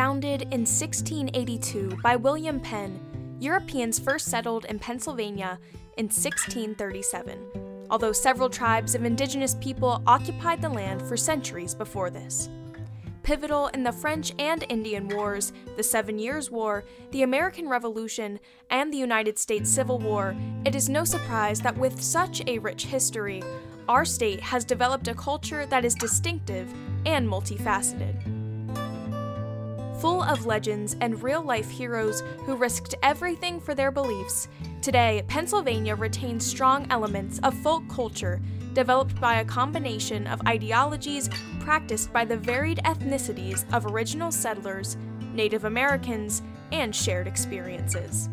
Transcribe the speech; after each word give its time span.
Founded 0.00 0.40
in 0.44 0.60
1682 0.60 1.98
by 2.02 2.16
William 2.16 2.58
Penn, 2.58 3.36
Europeans 3.38 3.98
first 3.98 4.28
settled 4.28 4.64
in 4.64 4.78
Pennsylvania 4.78 5.58
in 5.98 6.06
1637, 6.06 7.86
although 7.90 8.10
several 8.10 8.48
tribes 8.48 8.94
of 8.94 9.04
indigenous 9.04 9.56
people 9.56 10.02
occupied 10.06 10.62
the 10.62 10.70
land 10.70 11.02
for 11.02 11.18
centuries 11.18 11.74
before 11.74 12.08
this. 12.08 12.48
Pivotal 13.24 13.66
in 13.74 13.82
the 13.82 13.92
French 13.92 14.32
and 14.38 14.64
Indian 14.70 15.06
Wars, 15.06 15.52
the 15.76 15.82
Seven 15.82 16.18
Years' 16.18 16.50
War, 16.50 16.82
the 17.10 17.22
American 17.22 17.68
Revolution, 17.68 18.40
and 18.70 18.90
the 18.90 18.96
United 18.96 19.38
States 19.38 19.68
Civil 19.68 19.98
War, 19.98 20.34
it 20.64 20.74
is 20.74 20.88
no 20.88 21.04
surprise 21.04 21.60
that 21.60 21.76
with 21.76 22.00
such 22.00 22.40
a 22.46 22.58
rich 22.58 22.86
history, 22.86 23.42
our 23.86 24.06
state 24.06 24.40
has 24.40 24.64
developed 24.64 25.08
a 25.08 25.14
culture 25.14 25.66
that 25.66 25.84
is 25.84 25.94
distinctive 25.94 26.72
and 27.04 27.28
multifaceted. 27.28 28.39
Full 30.00 30.22
of 30.22 30.46
legends 30.46 30.96
and 31.02 31.22
real 31.22 31.42
life 31.42 31.68
heroes 31.68 32.22
who 32.46 32.56
risked 32.56 32.94
everything 33.02 33.60
for 33.60 33.74
their 33.74 33.90
beliefs, 33.90 34.48
today 34.80 35.22
Pennsylvania 35.28 35.94
retains 35.94 36.46
strong 36.46 36.86
elements 36.88 37.38
of 37.42 37.52
folk 37.58 37.86
culture 37.90 38.40
developed 38.72 39.20
by 39.20 39.40
a 39.40 39.44
combination 39.44 40.26
of 40.26 40.40
ideologies 40.46 41.28
practiced 41.60 42.14
by 42.14 42.24
the 42.24 42.36
varied 42.36 42.80
ethnicities 42.86 43.70
of 43.74 43.84
original 43.92 44.32
settlers, 44.32 44.96
Native 45.34 45.66
Americans, 45.66 46.40
and 46.72 46.96
shared 46.96 47.26
experiences. 47.26 48.30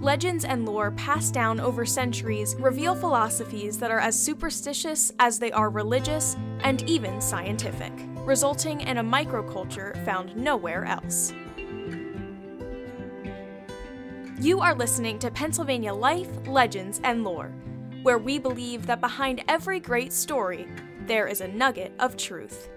Legends 0.00 0.44
and 0.44 0.66
lore 0.66 0.90
passed 0.92 1.32
down 1.32 1.60
over 1.60 1.86
centuries 1.86 2.56
reveal 2.58 2.96
philosophies 2.96 3.78
that 3.78 3.92
are 3.92 4.00
as 4.00 4.20
superstitious 4.20 5.12
as 5.20 5.38
they 5.38 5.52
are 5.52 5.70
religious 5.70 6.36
and 6.64 6.82
even 6.90 7.20
scientific, 7.20 7.92
resulting 8.24 8.80
in 8.82 8.98
a 8.98 9.04
microculture 9.04 10.02
found 10.04 10.36
nowhere 10.36 10.84
else. 10.84 11.32
You 14.40 14.60
are 14.60 14.74
listening 14.74 15.18
to 15.20 15.30
Pennsylvania 15.30 15.92
Life, 15.92 16.28
Legends, 16.46 17.00
and 17.04 17.24
Lore, 17.24 17.52
where 18.02 18.18
we 18.18 18.38
believe 18.38 18.86
that 18.86 19.00
behind 19.00 19.42
every 19.48 19.80
great 19.80 20.12
story, 20.12 20.68
there 21.06 21.26
is 21.26 21.40
a 21.40 21.48
nugget 21.48 21.92
of 21.98 22.16
truth. 22.16 22.68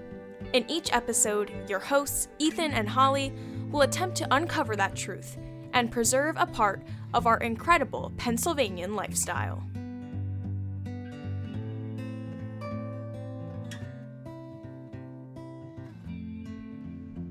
In 0.53 0.69
each 0.69 0.91
episode, 0.93 1.51
your 1.67 1.79
hosts, 1.79 2.27
Ethan 2.39 2.71
and 2.71 2.89
Holly, 2.89 3.33
will 3.69 3.81
attempt 3.81 4.15
to 4.17 4.35
uncover 4.35 4.75
that 4.75 4.95
truth 4.95 5.37
and 5.73 5.91
preserve 5.91 6.35
a 6.39 6.45
part 6.45 6.81
of 7.13 7.27
our 7.27 7.37
incredible 7.37 8.11
Pennsylvanian 8.17 8.95
lifestyle. 8.95 9.63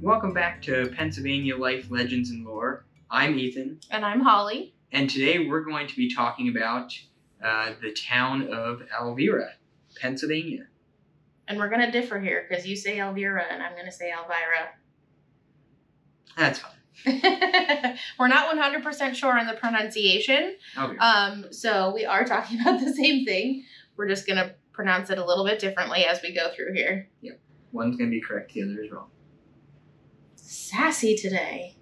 Welcome 0.05 0.35
back 0.35 0.61
to 0.65 0.93
Pennsylvania 0.95 1.57
Life 1.57 1.91
Legends 1.91 2.29
and 2.29 2.45
Lore. 2.45 2.85
I'm 3.11 3.39
Ethan, 3.39 3.81
And 3.91 4.05
I'm 4.05 4.21
Holly. 4.21 4.75
and 4.93 5.09
today 5.09 5.39
we're 5.39 5.65
going 5.65 5.87
to 5.87 5.97
be 5.97 6.15
talking 6.15 6.51
about 6.55 6.93
uh, 7.43 7.73
the 7.81 7.91
town 7.91 8.53
of 8.53 8.83
Elvira, 9.01 9.53
Pennsylvania. 9.99 10.67
And 11.49 11.59
we're 11.59 11.71
gonna 11.71 11.91
differ 11.91 12.21
here 12.21 12.45
because 12.47 12.67
you 12.67 12.77
say 12.77 12.99
Elvira 12.99 13.45
and 13.51 13.63
I'm 13.63 13.75
gonna 13.75 13.91
say 13.91 14.13
Elvira. 14.13 14.75
That's 16.37 16.59
fine. 16.59 16.73
we're 18.19 18.29
not 18.29 18.55
100% 18.55 19.15
sure 19.15 19.39
on 19.39 19.47
the 19.47 19.55
pronunciation. 19.55 20.57
Okay. 20.77 20.99
Um, 20.99 21.47
so 21.51 21.95
we 21.95 22.05
are 22.05 22.27
talking 22.27 22.61
about 22.61 22.79
the 22.79 22.93
same 22.93 23.25
thing. 23.25 23.65
We're 23.97 24.09
just 24.09 24.27
gonna 24.27 24.55
pronounce 24.73 25.09
it 25.09 25.17
a 25.17 25.25
little 25.25 25.47
bit 25.47 25.61
differently 25.61 26.05
as 26.05 26.21
we 26.21 26.35
go 26.35 26.51
through 26.55 26.75
here. 26.75 27.09
Yep. 27.23 27.41
One's 27.73 27.97
going 27.97 28.09
to 28.09 28.15
be 28.15 28.21
correct, 28.21 28.53
the 28.53 28.63
other 28.63 28.83
is 28.85 28.91
wrong. 28.93 29.09
Sassy 30.47 31.17
today. 31.17 31.75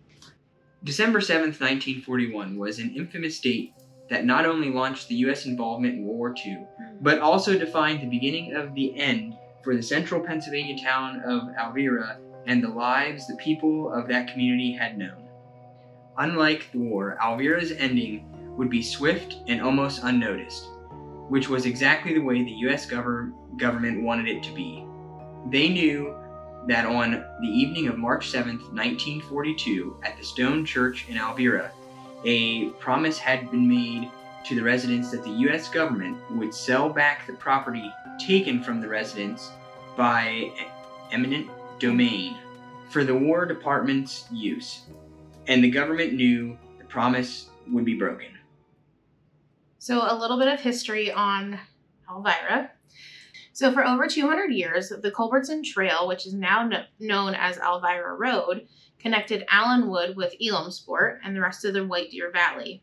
December 0.85 1.19
7th, 1.19 1.59
1941 1.59 2.57
was 2.57 2.79
an 2.79 2.95
infamous 2.95 3.41
date 3.41 3.75
that 4.09 4.25
not 4.25 4.47
only 4.47 4.71
launched 4.71 5.09
the 5.09 5.17
U.S. 5.17 5.47
involvement 5.47 5.95
in 5.95 6.05
World 6.05 6.19
War 6.19 6.35
II, 6.47 6.55
hmm. 6.55 6.97
but 7.01 7.19
also 7.19 7.59
defined 7.59 8.01
the 8.01 8.07
beginning 8.07 8.55
of 8.55 8.73
the 8.77 8.97
end 8.97 9.37
for 9.65 9.75
the 9.75 9.83
central 9.83 10.21
Pennsylvania 10.21 10.81
town 10.81 11.23
of 11.27 11.49
Elvira 11.59 12.21
and 12.47 12.63
the 12.63 12.69
lives 12.69 13.27
the 13.27 13.35
people 13.35 13.93
of 13.93 14.07
that 14.07 14.29
community 14.29 14.73
had 14.73 14.97
known. 14.97 15.29
Unlike 16.19 16.71
the 16.71 16.79
war, 16.79 17.19
Elvira's 17.21 17.73
ending 17.73 18.29
would 18.57 18.71
be 18.71 18.83
swift 18.83 19.39
and 19.49 19.61
almost 19.61 20.05
unnoticed, 20.05 20.69
which 21.29 21.49
was 21.49 21.67
exactly 21.67 22.15
the 22.15 22.21
way 22.21 22.45
the 22.45 22.51
U.S. 22.67 22.89
Gover- 22.89 23.33
government 23.59 24.05
wanted 24.05 24.29
it 24.29 24.43
to 24.45 24.53
be. 24.53 24.87
They 25.51 25.69
knew 25.69 26.15
that 26.67 26.87
on 26.87 27.25
the 27.41 27.49
evening 27.49 27.89
of 27.89 27.99
March 27.99 28.31
7th, 28.31 28.73
1942, 28.73 29.97
at 30.05 30.17
the 30.17 30.25
Stone 30.25 30.65
Church 30.65 31.07
in 31.09 31.17
Elvira, 31.17 31.73
a 32.25 32.71
promise 32.71 33.19
had 33.19 33.51
been 33.51 33.69
made 33.69 34.11
to 34.45 34.55
the 34.55 34.63
residents 34.63 35.11
that 35.11 35.25
the 35.25 35.31
U.S. 35.31 35.69
government 35.69 36.19
would 36.31 36.55
sell 36.55 36.89
back 36.89 37.27
the 37.27 37.33
property 37.35 37.93
taken 38.19 38.63
from 38.63 38.81
the 38.81 38.89
residents 38.89 39.51
by 39.97 40.53
eminent 41.11 41.49
domain 41.79 42.37
for 42.91 43.05
the 43.05 43.15
War 43.15 43.47
Department's 43.47 44.27
use. 44.31 44.83
And 45.49 45.63
the 45.63 45.71
government 45.71 46.13
knew 46.13 46.57
the 46.79 46.85
promise 46.85 47.49
would 47.71 47.85
be 47.85 47.95
broken. 47.95 48.29
So, 49.79 50.01
a 50.09 50.15
little 50.15 50.39
bit 50.39 50.49
of 50.49 50.61
history 50.61 51.11
on 51.11 51.59
Elvira. 52.09 52.71
So, 53.55 53.71
for 53.71 53.87
over 53.87 54.07
200 54.07 54.51
years, 54.53 54.89
the 54.89 55.11
Culbertson 55.11 55.63
Trail, 55.63 56.09
which 56.09 56.27
is 56.27 56.33
now 56.33 56.69
kn- 56.69 56.87
known 56.99 57.35
as 57.35 57.59
Elvira 57.59 58.17
Road, 58.17 58.67
connected 58.99 59.45
Allenwood 59.51 60.17
with 60.17 60.35
Elimsport 60.41 61.19
and 61.23 61.37
the 61.37 61.41
rest 61.41 61.65
of 61.65 61.75
the 61.75 61.87
White 61.87 62.11
Deer 62.11 62.31
Valley. 62.31 62.83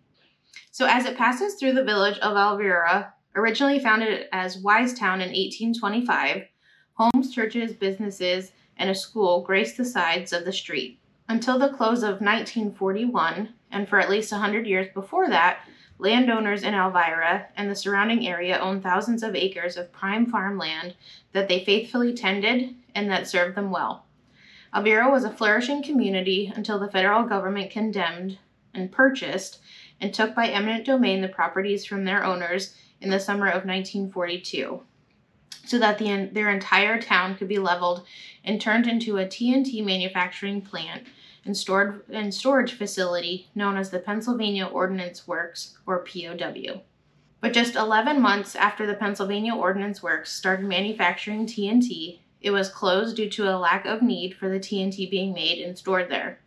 So, 0.72 0.86
as 0.86 1.06
it 1.06 1.18
passes 1.18 1.56
through 1.56 1.74
the 1.74 1.84
village 1.84 2.20
of 2.20 2.38
Elvira, 2.38 3.14
originally 3.36 3.80
founded 3.80 4.28
as 4.32 4.64
Wisetown 4.64 5.16
in 5.16 5.30
1825, 5.32 6.44
homes, 6.94 7.34
churches, 7.34 7.74
businesses, 7.74 8.52
and 8.78 8.90
a 8.90 8.96
school 8.96 9.42
graced 9.42 9.78
the 9.78 9.86
sides 9.86 10.34
of 10.34 10.46
the 10.46 10.54
street. 10.54 11.00
Until 11.28 11.58
the 11.58 11.70
close 11.70 12.04
of 12.04 12.22
1941, 12.22 13.54
and 13.72 13.88
for 13.88 14.00
at 14.00 14.10
least 14.10 14.32
100 14.32 14.68
years 14.68 14.88
before 14.94 15.30
that, 15.30 15.60
Landowners 16.02 16.64
in 16.64 16.74
Elvira 16.74 17.48
and 17.58 17.70
the 17.70 17.76
surrounding 17.76 18.26
area 18.26 18.58
owned 18.58 18.82
thousands 18.82 19.22
of 19.22 19.36
acres 19.36 19.76
of 19.76 19.92
prime 19.92 20.26
farmland 20.26 20.96
that 21.34 21.50
they 21.50 21.64
faithfully 21.66 22.14
tended 22.14 22.74
and 22.96 23.12
that 23.12 23.28
served 23.28 23.56
them 23.56 23.70
well. 23.70 24.06
Elvira 24.74 25.12
was 25.12 25.26
a 25.26 25.30
flourishing 25.30 25.84
community 25.84 26.52
until 26.56 26.80
the 26.80 26.90
federal 26.90 27.24
government 27.24 27.70
condemned 27.70 28.38
and 28.74 28.94
purchased 28.94 29.60
and 30.00 30.14
took 30.14 30.34
by 30.34 30.48
eminent 30.48 30.86
domain 30.86 31.20
the 31.20 31.28
properties 31.28 31.86
from 31.86 32.06
their 32.06 32.24
owners 32.24 32.76
in 33.02 33.10
the 33.10 33.20
summer 33.20 33.48
of 33.48 33.66
1942 33.66 34.82
so 35.66 35.78
that 35.78 35.98
the, 35.98 36.30
their 36.32 36.50
entire 36.50 37.00
town 37.02 37.36
could 37.36 37.50
be 37.50 37.60
leveled 37.60 38.06
and 38.46 38.62
turned 38.62 38.88
into 38.88 39.18
a 39.18 39.26
TNT 39.26 39.84
manufacturing 39.84 40.62
plant 40.62 41.06
and 41.46 41.56
stored 41.56 42.04
and 42.10 42.34
storage 42.34 42.74
facility 42.74 43.50
known 43.56 43.78
as 43.78 43.90
the 43.90 44.00
Pennsylvania 44.00 44.66
Ordnance 44.66 45.28
Works 45.28 45.78
or 45.86 46.06
POW. 46.06 46.82
But 47.42 47.54
just 47.54 47.76
11 47.76 48.22
months 48.22 48.56
after 48.56 48.86
the 48.86 48.94
Pennsylvania 48.94 49.56
Ordnance 49.56 50.04
Works 50.04 50.32
started 50.32 50.66
manufacturing 50.66 51.46
TNT, 51.46 52.20
it 52.42 52.52
was 52.52 52.70
closed 52.70 53.16
due 53.16 53.30
to 53.30 53.50
a 53.50 53.58
lack 53.58 53.86
of 53.86 54.02
need 54.02 54.36
for 54.36 54.50
the 54.50 54.60
TNT 54.60 55.10
being 55.10 55.34
made 55.34 55.60
and 55.60 55.78
stored 55.78 56.10
there. 56.10 56.40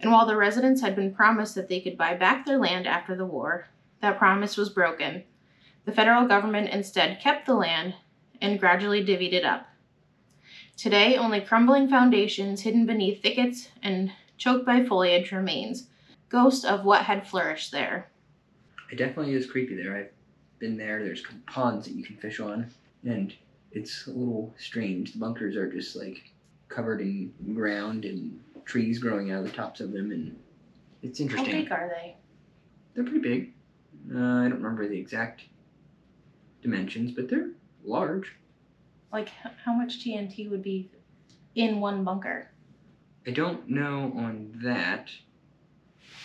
And 0.00 0.10
while 0.10 0.26
the 0.26 0.36
residents 0.36 0.80
had 0.80 0.96
been 0.96 1.14
promised 1.14 1.54
that 1.54 1.68
they 1.68 1.80
could 1.80 1.96
buy 1.96 2.14
back 2.14 2.44
their 2.44 2.58
land 2.58 2.86
after 2.86 3.14
the 3.14 3.26
war, 3.26 3.68
that 4.00 4.18
promise 4.18 4.56
was 4.56 4.68
broken. 4.68 5.24
The 5.84 5.92
federal 5.92 6.26
government 6.26 6.70
instead 6.70 7.20
kept 7.20 7.46
the 7.46 7.54
land 7.54 7.94
and 8.40 8.60
gradually 8.60 9.04
divvied 9.04 9.32
it 9.32 9.44
up. 9.44 9.68
Today, 10.76 11.16
only 11.16 11.40
crumbling 11.40 11.88
foundations 11.88 12.60
hidden 12.60 12.84
beneath 12.84 13.22
thickets 13.22 13.68
and 13.82 14.12
choked 14.36 14.66
by 14.66 14.84
foliage 14.84 15.32
remains, 15.32 15.88
ghost 16.28 16.66
of 16.66 16.84
what 16.84 17.02
had 17.02 17.26
flourished 17.26 17.72
there. 17.72 18.10
It 18.92 18.96
definitely 18.96 19.32
is 19.32 19.50
creepy 19.50 19.74
there. 19.74 19.96
I've 19.96 20.10
been 20.58 20.76
there. 20.76 21.02
There's 21.02 21.22
ponds 21.46 21.86
that 21.86 21.94
you 21.94 22.04
can 22.04 22.16
fish 22.16 22.40
on, 22.40 22.70
and 23.04 23.34
it's 23.72 24.06
a 24.06 24.10
little 24.10 24.54
strange. 24.58 25.12
The 25.12 25.18
bunkers 25.18 25.56
are 25.56 25.70
just 25.70 25.96
like 25.96 26.30
covered 26.68 27.00
in 27.00 27.32
ground 27.54 28.04
and 28.04 28.38
trees 28.66 28.98
growing 28.98 29.30
out 29.32 29.40
of 29.40 29.50
the 29.50 29.56
tops 29.56 29.80
of 29.80 29.92
them, 29.92 30.10
and 30.10 30.38
it's 31.02 31.20
interesting. 31.20 31.52
How 31.52 31.60
big 31.62 31.72
are 31.72 31.88
they? 31.88 32.16
They're 32.94 33.04
pretty 33.04 33.20
big. 33.20 33.52
Uh, 34.14 34.18
I 34.18 34.48
don't 34.48 34.62
remember 34.62 34.86
the 34.86 34.98
exact 34.98 35.42
dimensions, 36.62 37.12
but 37.12 37.30
they're 37.30 37.50
large. 37.82 38.32
Like, 39.12 39.28
how 39.64 39.72
much 39.74 40.04
TNT 40.04 40.50
would 40.50 40.62
be 40.62 40.90
in 41.54 41.80
one 41.80 42.04
bunker? 42.04 42.50
I 43.26 43.30
don't 43.30 43.68
know 43.68 44.12
on 44.16 44.58
that. 44.62 45.08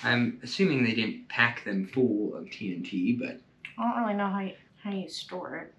I'm 0.03 0.39
assuming 0.43 0.83
they 0.83 0.93
didn't 0.95 1.29
pack 1.29 1.63
them 1.63 1.87
full 1.87 2.35
of 2.35 2.45
TNT, 2.45 3.19
but 3.19 3.39
I 3.77 3.91
don't 3.93 4.01
really 4.03 4.13
know 4.17 4.27
how 4.27 4.39
you, 4.41 4.53
how 4.83 4.91
you 4.91 5.07
store 5.09 5.57
it. 5.57 5.73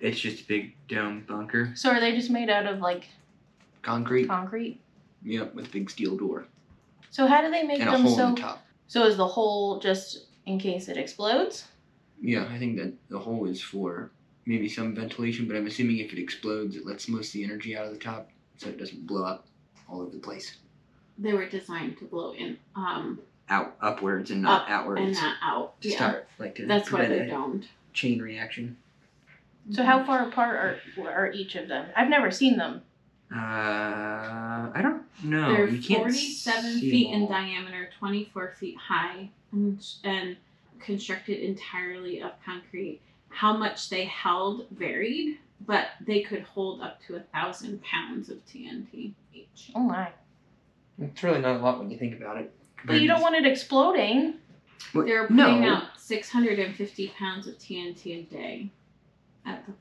it's 0.00 0.18
just 0.20 0.44
a 0.44 0.46
big 0.48 0.74
dome 0.88 1.24
bunker. 1.28 1.72
So 1.74 1.90
are 1.90 2.00
they 2.00 2.14
just 2.14 2.30
made 2.30 2.50
out 2.50 2.66
of 2.66 2.80
like 2.80 3.06
Concrete. 3.82 4.26
concrete? 4.26 4.80
Yep, 5.22 5.54
with 5.54 5.66
a 5.66 5.70
big 5.70 5.90
steel 5.90 6.16
door 6.16 6.46
So 7.10 7.26
how 7.26 7.40
do 7.42 7.50
they 7.50 7.62
make 7.64 7.80
and 7.80 7.88
a 7.88 7.92
them 7.92 8.02
hole 8.02 8.16
so? 8.16 8.28
in 8.28 8.34
the 8.34 8.40
top. 8.40 8.64
So 8.88 9.04
is 9.06 9.16
the 9.16 9.26
hole 9.26 9.80
just 9.80 10.26
in 10.46 10.58
case 10.58 10.88
it 10.88 10.96
explodes? 10.96 11.66
Yeah, 12.20 12.48
I 12.50 12.58
think 12.58 12.76
that 12.78 12.94
the 13.08 13.18
hole 13.18 13.46
is 13.46 13.60
for 13.62 14.10
maybe 14.48 14.68
some 14.68 14.94
ventilation, 14.94 15.46
but 15.46 15.54
I'm 15.56 15.66
assuming 15.66 15.98
if 15.98 16.12
it 16.12 16.18
explodes, 16.18 16.74
it 16.74 16.86
lets 16.86 17.06
most 17.08 17.28
of 17.28 17.32
the 17.34 17.44
energy 17.44 17.76
out 17.76 17.84
of 17.84 17.92
the 17.92 17.98
top, 17.98 18.30
so 18.56 18.68
it 18.68 18.78
doesn't 18.78 19.06
blow 19.06 19.22
up 19.24 19.46
all 19.88 20.00
over 20.00 20.10
the 20.10 20.18
place. 20.18 20.56
They 21.18 21.34
were 21.34 21.46
designed 21.46 21.98
to 21.98 22.04
blow 22.06 22.32
in 22.32 22.56
um 22.74 23.20
Out 23.50 23.76
upwards 23.80 24.30
and 24.30 24.42
not 24.42 24.62
Up 24.62 24.70
outwards. 24.70 25.02
and 25.02 25.12
not 25.12 25.36
out. 25.42 25.80
to 25.82 25.88
yeah. 25.90 25.96
start 25.96 26.28
like 26.38 26.54
to 26.56 26.66
That's 26.66 26.90
why 26.90 27.00
prevent 27.00 27.18
they're 27.18 27.26
a 27.28 27.30
domed. 27.30 27.68
chain 27.92 28.20
reaction. 28.22 28.76
So 29.70 29.84
how 29.84 30.02
far 30.04 30.26
apart 30.28 30.56
are 30.56 31.08
are 31.10 31.30
each 31.32 31.54
of 31.54 31.68
them? 31.68 31.86
I've 31.94 32.08
never 32.08 32.30
seen 32.30 32.56
them. 32.56 32.82
Uh, 33.30 33.36
I 34.74 34.80
don't 34.82 35.02
know. 35.22 35.52
They're 35.52 35.68
you 35.68 35.82
can't 35.82 36.00
47 36.04 36.62
see 36.80 36.90
feet 36.90 37.10
in 37.12 37.28
diameter, 37.28 37.90
24 37.98 38.54
feet 38.58 38.76
high, 38.78 39.28
and, 39.52 39.84
and 40.04 40.36
constructed 40.80 41.40
entirely 41.40 42.22
of 42.22 42.32
concrete. 42.46 43.00
How 43.38 43.56
much 43.56 43.88
they 43.88 44.04
held 44.06 44.66
varied, 44.72 45.38
but 45.64 45.90
they 46.04 46.22
could 46.22 46.42
hold 46.42 46.80
up 46.80 47.00
to 47.06 47.14
a 47.14 47.20
thousand 47.20 47.80
pounds 47.84 48.30
of 48.30 48.44
TNT 48.46 49.12
each. 49.32 49.70
Oh 49.76 49.80
my! 49.80 50.08
It's 51.00 51.22
really 51.22 51.40
not 51.40 51.54
a 51.54 51.58
lot 51.60 51.78
when 51.78 51.88
you 51.88 51.96
think 51.96 52.20
about 52.20 52.38
it. 52.38 52.52
But 52.84 53.00
you 53.00 53.06
don't 53.06 53.20
want 53.20 53.36
it 53.36 53.46
exploding. 53.46 54.34
What- 54.92 55.06
They're 55.06 55.28
putting 55.28 55.60
no. 55.60 55.74
out 55.74 55.84
650 55.98 57.08
pounds 57.16 57.46
of 57.46 57.56
TNT 57.60 58.18
a 58.18 58.22
day 58.24 58.70
at 59.46 59.64
the 59.66 59.72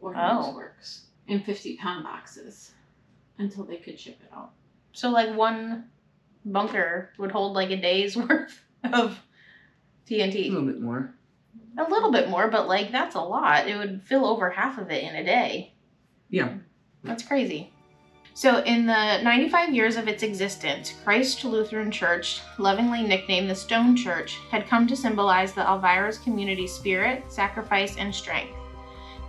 Ordnance 0.00 0.46
Oh. 0.48 0.54
Works 0.54 1.06
in 1.26 1.40
50 1.42 1.76
pound 1.78 2.04
boxes 2.04 2.70
until 3.38 3.64
they 3.64 3.76
could 3.78 3.98
ship 3.98 4.18
it 4.22 4.30
out. 4.36 4.50
So 4.92 5.10
like 5.10 5.34
one 5.36 5.90
bunker 6.44 7.10
would 7.18 7.32
hold 7.32 7.54
like 7.54 7.70
a 7.70 7.76
day's 7.76 8.16
worth 8.28 8.60
of 8.92 9.18
TNT. 10.08 10.46
a 10.46 10.50
little 10.50 10.66
bit 10.66 10.80
more. 10.80 11.12
A 11.80 11.90
little 11.90 12.12
bit 12.12 12.28
more, 12.28 12.48
but 12.48 12.68
like 12.68 12.92
that's 12.92 13.14
a 13.14 13.20
lot. 13.20 13.66
It 13.66 13.76
would 13.76 14.02
fill 14.04 14.26
over 14.26 14.50
half 14.50 14.76
of 14.76 14.90
it 14.90 15.02
in 15.02 15.16
a 15.16 15.24
day. 15.24 15.72
Yeah. 16.28 16.54
That's 17.02 17.22
crazy. 17.22 17.72
So, 18.34 18.62
in 18.62 18.86
the 18.86 19.20
95 19.22 19.74
years 19.74 19.96
of 19.96 20.06
its 20.06 20.22
existence, 20.22 20.94
Christ 21.02 21.44
Lutheran 21.44 21.90
Church, 21.90 22.40
lovingly 22.58 23.02
nicknamed 23.02 23.50
the 23.50 23.54
Stone 23.54 23.96
Church, 23.96 24.38
had 24.50 24.68
come 24.68 24.86
to 24.86 24.96
symbolize 24.96 25.52
the 25.52 25.62
Elvira's 25.62 26.18
community 26.18 26.66
spirit, 26.66 27.24
sacrifice, 27.28 27.96
and 27.96 28.14
strength. 28.14 28.54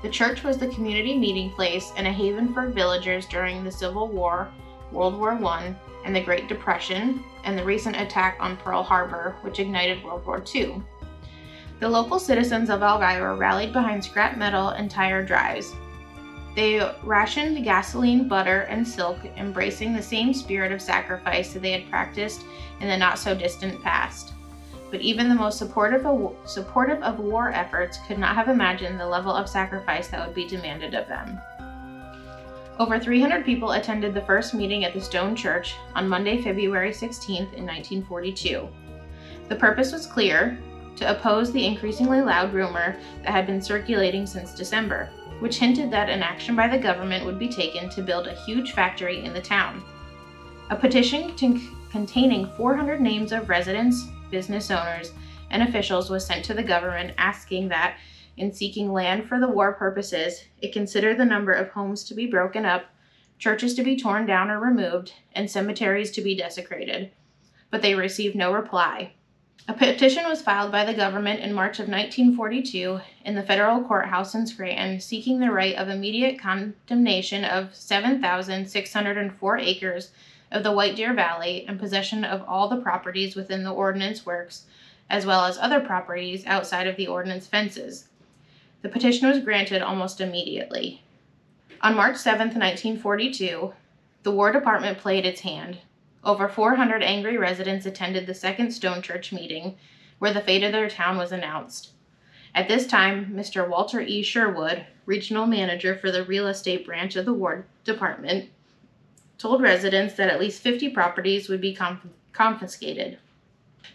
The 0.01 0.09
church 0.09 0.43
was 0.43 0.57
the 0.57 0.67
community 0.67 1.17
meeting 1.17 1.51
place 1.51 1.91
and 1.95 2.05
a 2.05 2.11
haven 2.11 2.53
for 2.53 2.67
villagers 2.67 3.25
during 3.25 3.63
the 3.63 3.71
Civil 3.71 4.07
War, 4.07 4.51
World 4.91 5.17
War 5.17 5.31
I, 5.31 5.75
and 6.05 6.15
the 6.15 6.23
Great 6.23 6.47
Depression, 6.47 7.23
and 7.43 7.57
the 7.57 7.63
recent 7.63 7.95
attack 7.99 8.37
on 8.39 8.57
Pearl 8.57 8.83
Harbor, 8.83 9.35
which 9.41 9.59
ignited 9.59 10.03
World 10.03 10.25
War 10.25 10.43
II. 10.53 10.81
The 11.81 11.89
local 11.89 12.19
citizens 12.19 12.69
of 12.69 12.81
Elvira 12.81 13.35
rallied 13.35 13.73
behind 13.73 14.05
scrap 14.05 14.37
metal 14.37 14.69
and 14.69 14.89
tire 14.89 15.25
drives, 15.25 15.75
they 16.55 16.81
rationed 17.03 17.63
gasoline, 17.63 18.27
butter, 18.27 18.61
and 18.61 18.85
silk, 18.85 19.17
embracing 19.37 19.93
the 19.93 20.03
same 20.03 20.33
spirit 20.33 20.73
of 20.73 20.81
sacrifice 20.81 21.53
that 21.53 21.61
they 21.61 21.71
had 21.71 21.89
practiced 21.89 22.43
in 22.81 22.89
the 22.89 22.97
not 22.97 23.17
so 23.17 23.33
distant 23.33 23.81
past. 23.81 24.33
But 24.89 24.99
even 24.99 25.29
the 25.29 25.35
most 25.35 25.57
supportive 25.57 26.05
of, 26.05 26.35
supportive 26.43 27.01
of 27.03 27.19
war 27.19 27.51
efforts 27.51 27.99
could 28.05 28.19
not 28.19 28.35
have 28.35 28.49
imagined 28.49 28.99
the 28.99 29.07
level 29.07 29.31
of 29.31 29.47
sacrifice 29.47 30.09
that 30.09 30.25
would 30.25 30.35
be 30.35 30.47
demanded 30.47 30.93
of 30.93 31.07
them. 31.07 31.39
Over 32.79 32.99
300 32.99 33.45
people 33.45 33.71
attended 33.71 34.13
the 34.13 34.21
first 34.23 34.53
meeting 34.53 34.83
at 34.83 34.93
the 34.93 34.99
Stone 34.99 35.37
Church 35.37 35.75
on 35.95 36.09
Monday, 36.09 36.41
February 36.41 36.91
16th 36.91 37.53
in 37.53 37.65
1942. 37.65 38.67
The 39.47 39.55
purpose 39.55 39.93
was 39.93 40.05
clear 40.05 40.57
to 40.97 41.09
oppose 41.09 41.51
the 41.51 41.65
increasingly 41.65 42.21
loud 42.21 42.53
rumor 42.53 42.95
that 43.23 43.31
had 43.31 43.45
been 43.45 43.61
circulating 43.61 44.25
since 44.25 44.53
December 44.53 45.09
which 45.41 45.57
hinted 45.57 45.89
that 45.89 46.07
an 46.07 46.21
action 46.21 46.55
by 46.55 46.67
the 46.67 46.77
government 46.77 47.25
would 47.25 47.39
be 47.39 47.49
taken 47.49 47.89
to 47.89 48.03
build 48.03 48.27
a 48.27 48.35
huge 48.45 48.73
factory 48.73 49.25
in 49.25 49.33
the 49.33 49.41
town. 49.41 49.83
A 50.69 50.75
petition 50.75 51.35
t- 51.35 51.67
containing 51.89 52.47
400 52.55 53.01
names 53.01 53.31
of 53.31 53.49
residents, 53.49 54.05
business 54.29 54.69
owners, 54.69 55.13
and 55.49 55.63
officials 55.63 56.11
was 56.11 56.23
sent 56.23 56.45
to 56.45 56.53
the 56.53 56.63
government 56.63 57.15
asking 57.17 57.69
that, 57.69 57.97
in 58.37 58.53
seeking 58.53 58.93
land 58.93 59.27
for 59.27 59.39
the 59.39 59.49
war 59.49 59.73
purposes, 59.73 60.43
it 60.61 60.73
consider 60.73 61.15
the 61.15 61.25
number 61.25 61.51
of 61.51 61.69
homes 61.69 62.03
to 62.03 62.13
be 62.13 62.27
broken 62.27 62.63
up, 62.63 62.85
churches 63.39 63.73
to 63.73 63.83
be 63.83 63.97
torn 63.97 64.27
down 64.27 64.51
or 64.51 64.59
removed, 64.59 65.13
and 65.33 65.49
cemeteries 65.49 66.11
to 66.11 66.21
be 66.21 66.35
desecrated. 66.35 67.09
But 67.71 67.81
they 67.81 67.95
received 67.95 68.35
no 68.35 68.53
reply. 68.53 69.13
A 69.67 69.73
petition 69.73 70.23
was 70.23 70.41
filed 70.41 70.71
by 70.71 70.85
the 70.85 70.93
government 70.93 71.41
in 71.41 71.53
March 71.53 71.79
of 71.79 71.87
1942 71.87 72.99
in 73.23 73.35
the 73.35 73.43
federal 73.43 73.83
courthouse 73.83 74.33
in 74.33 74.47
Scranton 74.47 74.99
seeking 74.99 75.39
the 75.39 75.51
right 75.51 75.75
of 75.75 75.87
immediate 75.87 76.39
condemnation 76.39 77.45
of 77.45 77.75
7,604 77.75 79.57
acres 79.59 80.11
of 80.51 80.63
the 80.63 80.71
White 80.71 80.95
Deer 80.95 81.13
Valley 81.13 81.63
and 81.67 81.79
possession 81.79 82.23
of 82.23 82.43
all 82.47 82.67
the 82.67 82.81
properties 82.81 83.35
within 83.35 83.63
the 83.63 83.71
ordnance 83.71 84.25
works, 84.25 84.65
as 85.09 85.27
well 85.27 85.45
as 85.45 85.59
other 85.59 85.79
properties 85.79 86.45
outside 86.47 86.87
of 86.87 86.97
the 86.97 87.07
ordnance 87.07 87.45
fences. 87.45 88.07
The 88.81 88.89
petition 88.89 89.29
was 89.29 89.43
granted 89.43 89.83
almost 89.83 90.19
immediately. 90.19 91.03
On 91.81 91.95
March 91.95 92.17
7, 92.17 92.47
1942, 92.47 93.73
the 94.23 94.31
War 94.31 94.51
Department 94.51 94.97
played 94.97 95.25
its 95.25 95.41
hand. 95.41 95.77
Over 96.23 96.47
400 96.47 97.01
angry 97.01 97.37
residents 97.37 97.85
attended 97.85 98.27
the 98.27 98.33
second 98.33 98.71
Stone 98.71 99.01
Church 99.01 99.33
meeting, 99.33 99.77
where 100.19 100.33
the 100.33 100.41
fate 100.41 100.63
of 100.63 100.71
their 100.71 100.89
town 100.89 101.17
was 101.17 101.31
announced. 101.31 101.91
At 102.53 102.67
this 102.67 102.85
time, 102.85 103.33
Mr. 103.33 103.67
Walter 103.67 104.01
E. 104.01 104.21
Sherwood, 104.21 104.85
regional 105.05 105.47
manager 105.47 105.95
for 105.95 106.11
the 106.11 106.23
real 106.23 106.47
estate 106.47 106.85
branch 106.85 107.15
of 107.15 107.25
the 107.25 107.33
War 107.33 107.65
Department, 107.83 108.49
told 109.39 109.61
residents 109.61 110.13
that 110.15 110.29
at 110.29 110.39
least 110.39 110.61
50 110.61 110.89
properties 110.89 111.49
would 111.49 111.61
be 111.61 111.73
conf- 111.73 112.05
confiscated. 112.33 113.17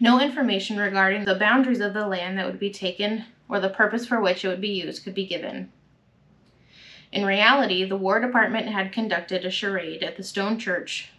No 0.00 0.20
information 0.20 0.78
regarding 0.78 1.24
the 1.24 1.36
boundaries 1.36 1.80
of 1.80 1.94
the 1.94 2.08
land 2.08 2.36
that 2.38 2.46
would 2.46 2.58
be 2.58 2.70
taken 2.70 3.26
or 3.48 3.60
the 3.60 3.68
purpose 3.68 4.04
for 4.04 4.20
which 4.20 4.44
it 4.44 4.48
would 4.48 4.60
be 4.60 4.68
used 4.68 5.04
could 5.04 5.14
be 5.14 5.26
given. 5.26 5.70
In 7.12 7.24
reality, 7.24 7.84
the 7.84 7.96
War 7.96 8.18
Department 8.18 8.68
had 8.68 8.90
conducted 8.90 9.44
a 9.44 9.50
charade 9.50 10.02
at 10.02 10.16
the 10.16 10.24
Stone 10.24 10.58
Church 10.58 11.12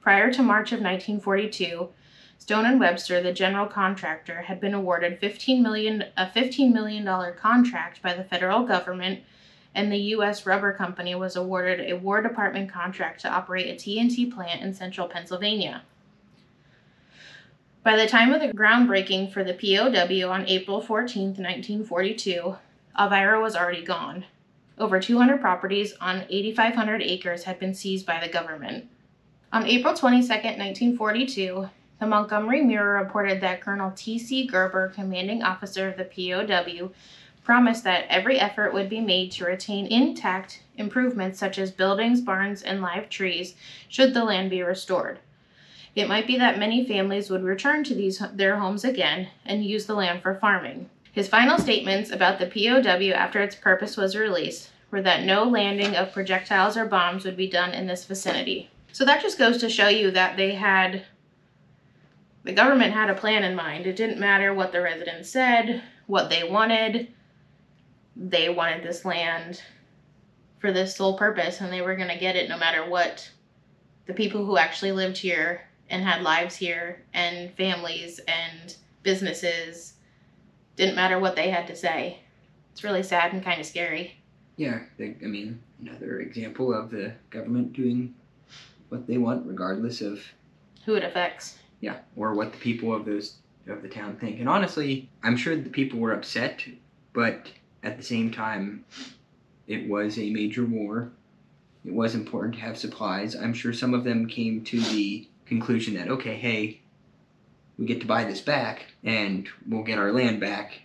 Prior 0.00 0.32
to 0.32 0.42
March 0.42 0.72
of 0.72 0.80
1942, 0.80 1.90
Stone 2.38 2.64
and 2.64 2.80
Webster, 2.80 3.22
the 3.22 3.34
general 3.34 3.66
contractor, 3.66 4.42
had 4.42 4.60
been 4.60 4.72
awarded 4.72 5.18
15 5.20 5.62
million, 5.62 6.04
a 6.16 6.26
$15 6.26 6.72
million 6.72 7.04
contract 7.34 8.00
by 8.00 8.14
the 8.14 8.24
federal 8.24 8.64
government, 8.64 9.20
and 9.74 9.92
the 9.92 9.98
U.S. 9.98 10.46
Rubber 10.46 10.72
Company 10.72 11.14
was 11.14 11.36
awarded 11.36 11.80
a 11.80 11.98
War 11.98 12.22
Department 12.22 12.72
contract 12.72 13.20
to 13.20 13.28
operate 13.28 13.68
a 13.68 13.74
TNT 13.74 14.32
plant 14.32 14.62
in 14.62 14.72
central 14.72 15.06
Pennsylvania. 15.06 15.82
By 17.82 17.96
the 17.96 18.06
time 18.06 18.32
of 18.32 18.40
the 18.40 18.48
groundbreaking 18.48 19.32
for 19.32 19.44
the 19.44 19.54
POW 19.54 20.30
on 20.30 20.48
April 20.48 20.80
14, 20.80 21.28
1942, 21.28 22.56
Elvira 22.98 23.40
was 23.40 23.54
already 23.54 23.84
gone. 23.84 24.24
Over 24.78 24.98
200 24.98 25.40
properties 25.40 25.94
on 26.00 26.24
8,500 26.30 27.02
acres 27.02 27.44
had 27.44 27.58
been 27.58 27.74
seized 27.74 28.06
by 28.06 28.18
the 28.18 28.32
government. 28.32 28.88
On 29.52 29.66
April 29.66 29.94
22, 29.94 30.28
1942, 30.28 31.68
the 31.98 32.06
Montgomery 32.06 32.62
Mirror 32.62 33.02
reported 33.02 33.40
that 33.40 33.60
Colonel 33.60 33.92
T.C. 33.96 34.46
Gerber, 34.46 34.90
commanding 34.90 35.42
officer 35.42 35.88
of 35.88 35.96
the 35.96 36.04
POW, 36.04 36.92
promised 37.42 37.82
that 37.82 38.06
every 38.08 38.38
effort 38.38 38.72
would 38.72 38.88
be 38.88 39.00
made 39.00 39.32
to 39.32 39.44
retain 39.44 39.88
intact 39.88 40.62
improvements 40.76 41.40
such 41.40 41.58
as 41.58 41.72
buildings, 41.72 42.20
barns, 42.20 42.62
and 42.62 42.80
live 42.80 43.08
trees 43.08 43.56
should 43.88 44.14
the 44.14 44.22
land 44.22 44.50
be 44.50 44.62
restored. 44.62 45.18
It 45.96 46.08
might 46.08 46.28
be 46.28 46.38
that 46.38 46.60
many 46.60 46.86
families 46.86 47.28
would 47.28 47.42
return 47.42 47.82
to 47.84 47.94
these 47.96 48.22
their 48.32 48.60
homes 48.60 48.84
again 48.84 49.30
and 49.44 49.64
use 49.64 49.86
the 49.86 49.96
land 49.96 50.22
for 50.22 50.36
farming. 50.36 50.88
His 51.10 51.26
final 51.26 51.58
statements 51.58 52.12
about 52.12 52.38
the 52.38 52.46
POW 52.46 53.12
after 53.16 53.40
its 53.40 53.56
purpose 53.56 53.96
was 53.96 54.14
released 54.14 54.70
were 54.92 55.02
that 55.02 55.24
no 55.24 55.42
landing 55.42 55.96
of 55.96 56.12
projectiles 56.12 56.76
or 56.76 56.84
bombs 56.84 57.24
would 57.24 57.36
be 57.36 57.50
done 57.50 57.72
in 57.72 57.88
this 57.88 58.04
vicinity. 58.04 58.70
So 58.92 59.04
that 59.04 59.22
just 59.22 59.38
goes 59.38 59.58
to 59.58 59.68
show 59.68 59.88
you 59.88 60.10
that 60.10 60.36
they 60.36 60.54
had 60.54 61.04
the 62.42 62.52
government 62.52 62.94
had 62.94 63.10
a 63.10 63.14
plan 63.14 63.44
in 63.44 63.54
mind. 63.54 63.86
It 63.86 63.96
didn't 63.96 64.18
matter 64.18 64.54
what 64.54 64.72
the 64.72 64.80
residents 64.80 65.28
said, 65.28 65.82
what 66.06 66.30
they 66.30 66.42
wanted. 66.42 67.12
They 68.16 68.48
wanted 68.48 68.82
this 68.82 69.04
land 69.04 69.62
for 70.58 70.72
this 70.72 70.96
sole 70.96 71.16
purpose 71.16 71.60
and 71.60 71.72
they 71.72 71.82
were 71.82 71.96
going 71.96 72.08
to 72.08 72.18
get 72.18 72.36
it 72.36 72.48
no 72.48 72.58
matter 72.58 72.88
what 72.88 73.30
the 74.06 74.12
people 74.12 74.44
who 74.44 74.56
actually 74.56 74.92
lived 74.92 75.16
here 75.16 75.68
and 75.88 76.02
had 76.02 76.22
lives 76.22 76.56
here 76.56 77.02
and 77.12 77.52
families 77.54 78.20
and 78.20 78.76
businesses 79.02 79.94
didn't 80.76 80.96
matter 80.96 81.18
what 81.18 81.36
they 81.36 81.50
had 81.50 81.66
to 81.66 81.76
say. 81.76 82.20
It's 82.72 82.84
really 82.84 83.02
sad 83.02 83.32
and 83.32 83.42
kind 83.42 83.60
of 83.60 83.66
scary. 83.66 84.16
Yeah, 84.56 84.80
I, 84.98 85.14
mean, 85.20 85.60
another 85.80 86.20
example 86.20 86.74
of 86.74 86.90
the 86.90 87.14
government 87.30 87.72
doing 87.72 88.14
what 88.90 89.06
they 89.06 89.16
want, 89.18 89.46
regardless 89.46 90.00
of 90.02 90.22
Who 90.84 90.94
it 90.94 91.04
affects. 91.04 91.58
yeah, 91.80 91.96
or 92.16 92.34
what 92.34 92.52
the 92.52 92.58
people 92.58 92.94
of 92.94 93.04
those 93.06 93.36
of 93.66 93.82
the 93.82 93.88
town 93.88 94.16
think. 94.16 94.38
And 94.40 94.48
honestly, 94.48 95.08
I'm 95.22 95.36
sure 95.36 95.56
the 95.56 95.70
people 95.70 95.98
were 95.98 96.12
upset, 96.12 96.62
but 97.12 97.46
at 97.82 97.96
the 97.96 98.02
same 98.02 98.30
time, 98.30 98.84
it 99.66 99.88
was 99.88 100.18
a 100.18 100.30
major 100.30 100.64
war. 100.64 101.12
It 101.84 101.94
was 101.94 102.14
important 102.14 102.54
to 102.56 102.60
have 102.60 102.76
supplies. 102.76 103.34
I'm 103.34 103.54
sure 103.54 103.72
some 103.72 103.94
of 103.94 104.04
them 104.04 104.26
came 104.28 104.62
to 104.64 104.80
the 104.80 105.26
conclusion 105.46 105.94
that 105.94 106.08
okay, 106.08 106.36
hey, 106.36 106.80
we 107.78 107.86
get 107.86 108.00
to 108.00 108.06
buy 108.06 108.24
this 108.24 108.40
back, 108.42 108.86
and 109.04 109.48
we'll 109.66 109.82
get 109.84 109.98
our 109.98 110.12
land 110.12 110.40
back 110.40 110.82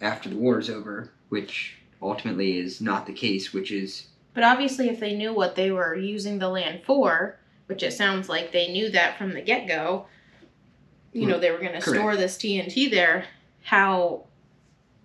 after 0.00 0.28
the 0.28 0.36
war 0.36 0.58
is 0.58 0.68
over, 0.68 1.10
which 1.30 1.76
ultimately 2.02 2.58
is 2.58 2.80
not 2.80 3.06
the 3.06 3.12
case. 3.14 3.54
Which 3.54 3.70
is 3.72 4.08
But 4.34 4.44
obviously, 4.44 4.88
if 4.88 5.00
they 5.00 5.14
knew 5.14 5.32
what 5.32 5.54
they 5.54 5.70
were 5.70 5.94
using 5.94 6.38
the 6.38 6.48
land 6.50 6.82
for, 6.84 7.38
which 7.66 7.82
it 7.82 7.92
sounds 7.92 8.28
like 8.28 8.52
they 8.52 8.70
knew 8.70 8.90
that 8.90 9.18
from 9.18 9.32
the 9.32 9.40
get 9.40 9.66
go, 9.66 10.06
you 11.12 11.22
hmm. 11.22 11.30
know, 11.30 11.38
they 11.38 11.50
were 11.50 11.58
going 11.58 11.72
to 11.72 11.80
store 11.80 12.16
this 12.16 12.36
TNT 12.36 12.90
there, 12.90 13.24
how 13.62 14.24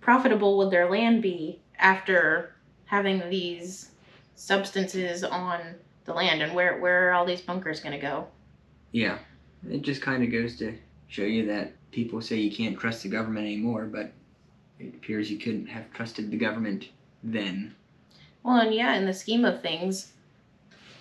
profitable 0.00 0.58
would 0.58 0.70
their 0.70 0.90
land 0.90 1.22
be 1.22 1.60
after 1.78 2.54
having 2.84 3.28
these 3.30 3.90
substances 4.34 5.24
on 5.24 5.60
the 6.04 6.12
land? 6.12 6.42
And 6.42 6.54
where, 6.54 6.78
where 6.78 7.08
are 7.08 7.12
all 7.12 7.24
these 7.24 7.40
bunkers 7.40 7.80
going 7.80 7.98
to 7.98 8.00
go? 8.00 8.26
yeah, 8.92 9.18
it 9.68 9.82
just 9.82 10.02
kind 10.02 10.22
of 10.22 10.32
goes 10.32 10.56
to 10.56 10.76
show 11.08 11.22
you 11.22 11.46
that 11.46 11.72
people 11.90 12.20
say 12.20 12.36
you 12.36 12.54
can't 12.54 12.78
trust 12.78 13.02
the 13.02 13.08
government 13.08 13.46
anymore, 13.46 13.86
but 13.86 14.12
it 14.78 14.94
appears 14.94 15.30
you 15.30 15.38
couldn't 15.38 15.66
have 15.66 15.92
trusted 15.92 16.30
the 16.30 16.36
government 16.36 16.88
then. 17.22 17.74
Well, 18.42 18.60
and 18.60 18.74
yeah, 18.74 18.94
in 18.94 19.04
the 19.04 19.12
scheme 19.12 19.44
of 19.44 19.60
things, 19.60 20.12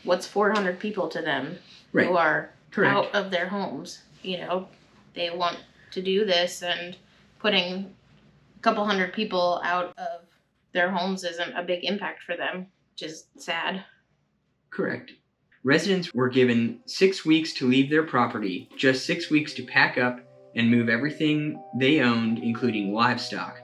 what's 0.04 0.28
400 0.28 0.80
people 0.80 1.08
to 1.10 1.22
them 1.22 1.58
Right. 1.92 2.08
who 2.08 2.18
are 2.18 2.52
Correct. 2.72 2.96
out 2.96 3.16
of 3.16 3.32
their 3.32 3.48
homes. 3.48 4.04
You 4.22 4.40
know, 4.40 4.68
they 5.14 5.30
want 5.30 5.58
to 5.92 6.02
do 6.02 6.26
this, 6.26 6.62
and 6.62 6.96
putting 7.40 7.94
a 8.58 8.60
couple 8.62 8.86
hundred 8.86 9.14
people 9.14 9.62
out 9.64 9.98
of 9.98 10.22
their 10.74 10.92
homes 10.92 11.24
isn't 11.24 11.54
a 11.56 11.64
big 11.64 11.84
impact 11.84 12.24
for 12.24 12.36
them, 12.38 12.68
which 12.94 13.10
is 13.10 13.26
sad. 13.38 13.84
Correct. 14.70 15.12
Residents 15.64 16.14
were 16.14 16.30
given 16.30 16.80
six 16.86 17.26
weeks 17.26 17.54
to 17.54 17.68
leave 17.68 17.90
their 17.90 18.04
property, 18.04 18.70
just 18.78 19.06
six 19.06 19.30
weeks 19.30 19.54
to 19.56 19.64
pack 19.64 19.98
up 19.98 20.20
and 20.56 20.70
move 20.70 20.90
everything 20.90 21.62
they 21.78 22.02
owned, 22.02 22.40
including 22.40 22.94
livestock. 22.94 23.60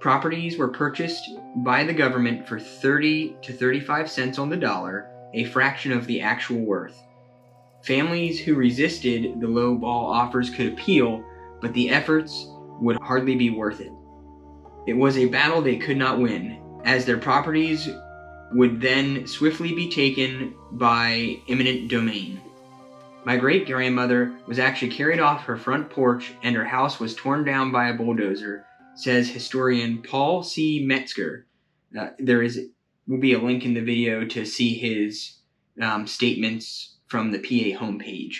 Properties 0.00 0.58
were 0.58 0.68
purchased 0.68 1.28
by 1.56 1.84
the 1.84 1.92
government 1.92 2.48
for 2.48 2.58
30 2.58 3.36
to 3.42 3.52
35 3.52 4.10
cents 4.10 4.38
on 4.38 4.48
the 4.48 4.56
dollar, 4.56 5.08
a 5.34 5.44
fraction 5.44 5.92
of 5.92 6.06
the 6.06 6.20
actual 6.20 6.60
worth. 6.60 7.00
Families 7.84 8.40
who 8.40 8.54
resisted 8.54 9.40
the 9.40 9.48
low 9.48 9.74
ball 9.74 10.06
offers 10.06 10.50
could 10.50 10.72
appeal, 10.72 11.24
but 11.60 11.72
the 11.72 11.90
efforts 11.90 12.46
would 12.80 12.96
hardly 12.98 13.34
be 13.34 13.50
worth 13.50 13.80
it. 13.80 13.92
It 14.86 14.94
was 14.94 15.16
a 15.16 15.26
battle 15.26 15.62
they 15.62 15.76
could 15.76 15.96
not 15.96 16.20
win, 16.20 16.60
as 16.84 17.04
their 17.04 17.18
properties 17.18 17.88
would 18.52 18.80
then 18.80 19.26
swiftly 19.26 19.74
be 19.74 19.88
taken 19.88 20.54
by 20.72 21.38
eminent 21.48 21.88
domain. 21.88 22.40
My 23.24 23.36
great 23.36 23.66
grandmother 23.66 24.32
was 24.46 24.58
actually 24.58 24.90
carried 24.90 25.20
off 25.20 25.44
her 25.44 25.56
front 25.56 25.88
porch 25.90 26.32
and 26.42 26.56
her 26.56 26.64
house 26.64 26.98
was 26.98 27.14
torn 27.14 27.44
down 27.44 27.70
by 27.70 27.88
a 27.88 27.94
bulldozer, 27.94 28.64
says 28.96 29.28
historian 29.28 30.02
Paul 30.02 30.42
C. 30.42 30.84
Metzger. 30.84 31.46
Uh, 31.98 32.08
there 32.18 32.42
is 32.42 32.68
will 33.06 33.18
be 33.18 33.32
a 33.32 33.38
link 33.38 33.64
in 33.64 33.74
the 33.74 33.80
video 33.80 34.24
to 34.24 34.44
see 34.44 34.74
his 34.74 35.38
um, 35.80 36.06
statements 36.06 36.96
from 37.06 37.32
the 37.32 37.38
PA 37.38 37.78
homepage. 37.82 38.36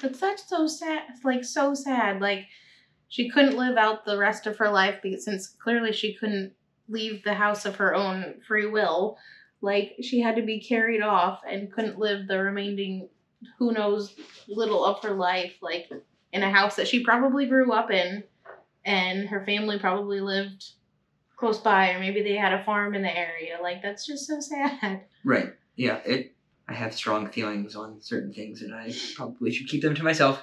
But 0.00 0.18
that's 0.18 0.48
so 0.48 0.66
sad. 0.66 1.02
It's 1.10 1.24
like 1.24 1.44
so 1.44 1.74
sad. 1.74 2.20
Like 2.20 2.46
she 3.08 3.30
couldn't 3.30 3.56
live 3.56 3.76
out 3.76 4.04
the 4.04 4.18
rest 4.18 4.46
of 4.46 4.56
her 4.58 4.70
life 4.70 4.96
because 5.02 5.24
since 5.24 5.48
clearly 5.48 5.92
she 5.92 6.14
couldn't 6.14 6.52
leave 6.88 7.22
the 7.24 7.34
house 7.34 7.64
of 7.64 7.76
her 7.76 7.94
own 7.94 8.40
free 8.46 8.66
will. 8.66 9.18
Like 9.60 9.96
she 10.02 10.20
had 10.20 10.36
to 10.36 10.42
be 10.42 10.60
carried 10.60 11.02
off 11.02 11.40
and 11.48 11.72
couldn't 11.72 11.98
live 11.98 12.28
the 12.28 12.38
remaining 12.38 13.08
who 13.58 13.72
knows 13.72 14.14
little 14.48 14.84
of 14.84 15.02
her 15.02 15.14
life 15.14 15.54
like 15.62 15.90
in 16.32 16.42
a 16.42 16.50
house 16.50 16.76
that 16.76 16.88
she 16.88 17.04
probably 17.04 17.46
grew 17.46 17.72
up 17.72 17.90
in 17.90 18.24
and 18.84 19.28
her 19.28 19.44
family 19.44 19.78
probably 19.78 20.20
lived 20.20 20.72
close 21.38 21.58
by 21.58 21.90
or 21.92 22.00
maybe 22.00 22.22
they 22.22 22.34
had 22.34 22.52
a 22.52 22.64
farm 22.64 22.94
in 22.94 23.02
the 23.02 23.16
area. 23.16 23.58
Like 23.62 23.80
that's 23.82 24.06
just 24.06 24.26
so 24.26 24.40
sad. 24.40 25.04
Right. 25.24 25.52
Yeah. 25.76 25.96
It. 26.04 26.34
I 26.68 26.74
have 26.74 26.92
strong 26.94 27.30
feelings 27.30 27.74
on 27.74 27.98
certain 28.02 28.30
things, 28.34 28.60
and 28.60 28.74
I 28.74 28.92
probably 29.16 29.50
should 29.50 29.68
keep 29.68 29.80
them 29.80 29.94
to 29.94 30.02
myself. 30.02 30.42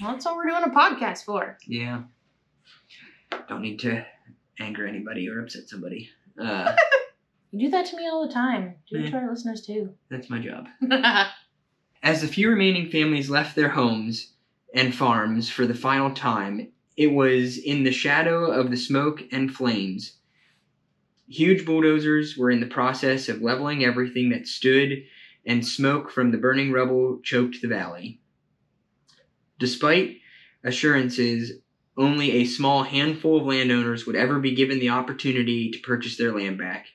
Well, 0.00 0.12
that's 0.12 0.24
what 0.24 0.34
we're 0.36 0.48
doing 0.48 0.62
a 0.64 0.68
podcast 0.70 1.24
for. 1.26 1.58
Yeah. 1.66 2.04
Don't 3.48 3.60
need 3.60 3.78
to 3.80 4.04
anger 4.58 4.86
anybody 4.86 5.28
or 5.28 5.40
upset 5.42 5.68
somebody. 5.68 6.08
Uh, 6.40 6.74
You 7.52 7.66
do 7.66 7.70
that 7.70 7.86
to 7.86 7.96
me 7.96 8.06
all 8.08 8.26
the 8.26 8.32
time. 8.34 8.74
Do 8.90 8.96
it 8.96 9.04
Yeah. 9.04 9.10
to 9.10 9.16
our 9.18 9.30
listeners 9.30 9.64
too. 9.64 9.94
that's 10.10 10.28
my 10.28 10.38
job. 10.40 10.66
As 12.02 12.20
the 12.20 12.28
few 12.28 12.48
remaining 12.50 12.90
families 12.90 13.30
left 13.30 13.54
their 13.56 13.68
homes 13.68 14.32
and 14.74 14.94
farms 14.94 15.48
for 15.48 15.66
the 15.66 15.74
final 15.74 16.10
time, 16.12 16.72
it 16.96 17.08
was 17.08 17.58
in 17.58 17.84
the 17.84 17.92
shadow 17.92 18.50
of 18.50 18.70
the 18.70 18.76
smoke 18.76 19.22
and 19.30 19.54
flames. 19.54 20.16
Huge 21.28 21.66
bulldozers 21.66 22.36
were 22.36 22.50
in 22.50 22.60
the 22.60 22.66
process 22.66 23.28
of 23.28 23.42
leveling 23.42 23.84
everything 23.84 24.30
that 24.30 24.46
stood, 24.46 25.04
and 25.44 25.66
smoke 25.66 26.10
from 26.10 26.30
the 26.30 26.38
burning 26.38 26.72
rubble 26.72 27.20
choked 27.22 27.60
the 27.62 27.68
valley. 27.68 28.20
Despite 29.58 30.18
assurances 30.64 31.60
only 31.96 32.32
a 32.32 32.44
small 32.44 32.82
handful 32.82 33.38
of 33.38 33.46
landowners 33.46 34.06
would 34.06 34.16
ever 34.16 34.38
be 34.38 34.54
given 34.54 34.78
the 34.78 34.90
opportunity 34.90 35.70
to 35.70 35.78
purchase 35.80 36.16
their 36.16 36.32
land 36.32 36.58
back, 36.58 36.86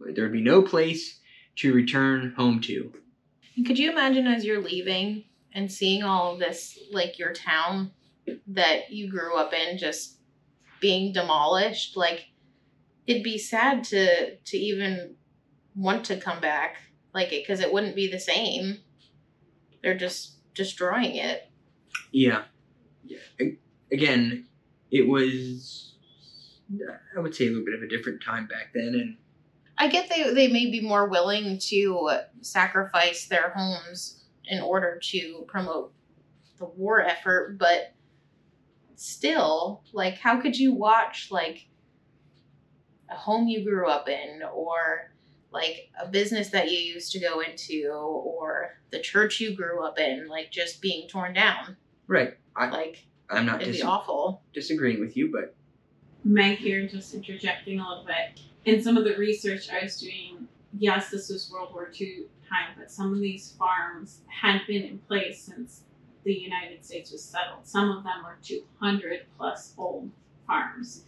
there 0.00 0.24
would 0.24 0.32
be 0.32 0.40
no 0.40 0.62
place 0.62 1.20
to 1.56 1.72
return 1.72 2.34
home 2.36 2.60
to. 2.60 2.92
And 3.56 3.64
could 3.64 3.78
you 3.78 3.90
imagine 3.90 4.26
as 4.26 4.44
you're 4.44 4.60
leaving 4.60 5.24
and 5.52 5.70
seeing 5.70 6.02
all 6.02 6.32
of 6.32 6.40
this, 6.40 6.78
like 6.90 7.18
your 7.18 7.32
town 7.32 7.92
that 8.48 8.90
you 8.90 9.10
grew 9.10 9.36
up 9.36 9.52
in, 9.52 9.78
just 9.78 10.18
being 10.80 11.12
demolished? 11.12 11.96
Like, 11.96 12.26
it'd 13.06 13.22
be 13.22 13.38
sad 13.38 13.84
to 13.84 14.36
to 14.36 14.56
even 14.56 15.16
want 15.74 16.04
to 16.06 16.16
come 16.16 16.40
back, 16.40 16.76
like 17.12 17.32
it, 17.32 17.42
because 17.42 17.60
it 17.60 17.72
wouldn't 17.72 17.96
be 17.96 18.10
the 18.10 18.20
same. 18.20 18.78
They're 19.82 19.96
just 19.96 20.36
destroying 20.54 21.16
it. 21.16 21.50
Yeah. 22.12 22.44
yeah. 23.04 23.48
Again, 23.92 24.46
it 24.90 25.08
was, 25.08 25.94
I 27.16 27.20
would 27.20 27.34
say, 27.34 27.46
a 27.46 27.50
little 27.50 27.64
bit 27.64 27.74
of 27.74 27.82
a 27.82 27.88
different 27.88 28.22
time 28.22 28.46
back 28.46 28.72
then, 28.72 28.94
and 28.94 29.16
I 29.76 29.88
get 29.88 30.08
they 30.08 30.32
they 30.32 30.48
may 30.48 30.70
be 30.70 30.80
more 30.80 31.08
willing 31.08 31.58
to 31.58 32.10
sacrifice 32.40 33.26
their 33.26 33.50
homes 33.50 34.24
in 34.46 34.62
order 34.62 34.98
to 35.02 35.44
promote 35.48 35.92
the 36.58 36.66
war 36.66 37.02
effort, 37.02 37.58
but 37.58 37.93
still, 38.96 39.82
like 39.92 40.18
how 40.18 40.40
could 40.40 40.56
you 40.56 40.72
watch 40.74 41.28
like 41.30 41.66
a 43.10 43.14
home 43.14 43.48
you 43.48 43.64
grew 43.64 43.88
up 43.88 44.08
in 44.08 44.42
or 44.54 45.12
like 45.52 45.90
a 46.02 46.08
business 46.08 46.48
that 46.50 46.70
you 46.70 46.78
used 46.78 47.12
to 47.12 47.20
go 47.20 47.40
into 47.40 47.88
or 47.92 48.80
the 48.90 48.98
church 49.00 49.40
you 49.40 49.54
grew 49.54 49.84
up 49.84 49.98
in 49.98 50.26
like 50.28 50.50
just 50.50 50.80
being 50.80 51.08
torn 51.08 51.34
down? 51.34 51.76
right. 52.06 52.34
I, 52.56 52.68
Like 52.70 53.06
I'm 53.30 53.46
not 53.46 53.60
it'd 53.62 53.72
dis- 53.72 53.82
be 53.82 53.86
awful. 53.86 54.42
disagreeing 54.52 55.00
with 55.00 55.16
you, 55.16 55.30
but 55.32 55.54
Meg 56.24 56.58
here, 56.58 56.86
just 56.86 57.12
interjecting 57.14 57.80
a 57.80 57.88
little 57.88 58.04
bit. 58.06 58.40
In 58.64 58.82
some 58.82 58.96
of 58.96 59.04
the 59.04 59.14
research 59.16 59.68
I 59.70 59.82
was 59.84 60.00
doing, 60.00 60.48
yes, 60.78 61.10
this 61.10 61.28
was 61.28 61.50
World 61.52 61.74
War 61.74 61.90
II 62.00 62.24
time, 62.48 62.74
but 62.78 62.90
some 62.90 63.12
of 63.12 63.20
these 63.20 63.54
farms 63.58 64.20
had 64.28 64.60
been 64.66 64.82
in 64.84 64.98
place 65.00 65.42
since 65.42 65.82
the 66.24 66.32
United 66.34 66.84
States 66.84 67.12
was 67.12 67.22
settled. 67.24 67.66
Some 67.66 67.90
of 67.90 68.02
them 68.04 68.22
were 68.24 68.38
200 68.42 69.26
plus 69.36 69.74
old 69.78 70.10
farms 70.46 71.04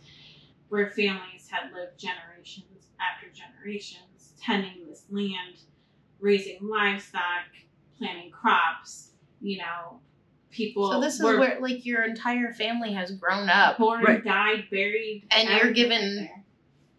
where 0.68 0.90
families 0.90 1.48
had 1.50 1.72
lived 1.72 1.98
generations 1.98 2.88
after 3.00 3.26
generations 3.32 4.32
tending 4.40 4.86
this 4.88 5.04
land, 5.10 5.56
raising 6.20 6.58
livestock, 6.60 7.44
planting 7.98 8.30
crops, 8.30 9.10
you 9.40 9.58
know, 9.58 10.00
people 10.50 10.90
So 10.90 11.00
this 11.00 11.14
is 11.14 11.22
where 11.22 11.60
like 11.60 11.84
your 11.86 12.02
entire 12.04 12.52
family 12.52 12.92
has 12.92 13.12
grown 13.12 13.48
up. 13.48 13.78
born, 13.78 14.02
Right. 14.02 14.24
died, 14.24 14.64
buried, 14.70 15.26
And 15.30 15.48
you're 15.48 15.72
given- 15.72 16.16
there. 16.16 16.44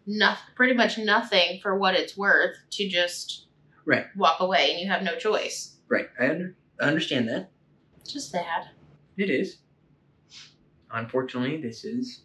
nothing, 0.06 0.54
pretty 0.54 0.74
much 0.74 0.96
nothing 0.98 1.60
for 1.60 1.76
what 1.78 1.94
it's 1.94 2.16
worth 2.16 2.56
to 2.70 2.88
just 2.88 3.46
Right. 3.84 4.06
walk 4.16 4.40
away, 4.40 4.72
and 4.72 4.80
you 4.80 4.88
have 4.88 5.02
no 5.02 5.16
choice. 5.16 5.76
right. 5.88 6.08
I, 6.20 6.28
under, 6.30 6.56
I 6.80 6.84
understand 6.84 7.28
that. 7.28 7.50
It's 8.08 8.14
just 8.14 8.30
sad. 8.30 8.70
It 9.18 9.28
is. 9.28 9.58
Unfortunately, 10.90 11.60
this 11.60 11.84
is 11.84 12.22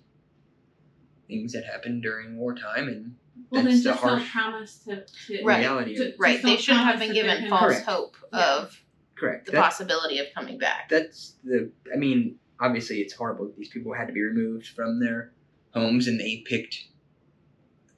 things 1.28 1.52
that 1.52 1.66
happened 1.66 2.02
during 2.04 2.38
wartime, 2.38 2.88
and 2.88 3.16
Well, 3.50 3.64
That's 3.64 3.76
then 3.76 3.84
the 3.84 3.90
just 3.90 4.00
harsh 4.02 4.32
promise 4.32 4.78
to, 4.86 5.04
to 5.28 5.44
Right. 5.44 5.60
reality. 5.60 5.96
To- 5.96 6.02
of 6.04 6.08
it. 6.12 6.16
Right. 6.18 6.42
They 6.42 6.56
shouldn't 6.56 6.86
have 6.86 7.00
been 7.00 7.12
given 7.12 7.50
false 7.50 7.74
Correct. 7.74 7.86
hope 7.86 8.16
Yeah. 8.32 8.56
of 8.62 8.82
Correct. 9.16 9.48
the 9.48 9.52
That- 9.52 9.62
possibility 9.64 10.20
of 10.20 10.28
coming 10.34 10.58
back. 10.58 10.88
that's 10.88 11.36
the. 11.44 11.70
I 11.94 11.98
mean, 11.98 12.40
obviously, 12.62 13.02
it's 13.02 13.12
horrible. 13.14 13.54
These 13.58 13.68
people 13.68 13.94
had 13.94 14.08
to 14.08 14.14
be 14.14 14.22
removed 14.22 14.68
from 14.68 15.02
their 15.02 15.34
homes, 15.74 16.08
and 16.08 16.18
they 16.18 16.44
picked 16.46 16.86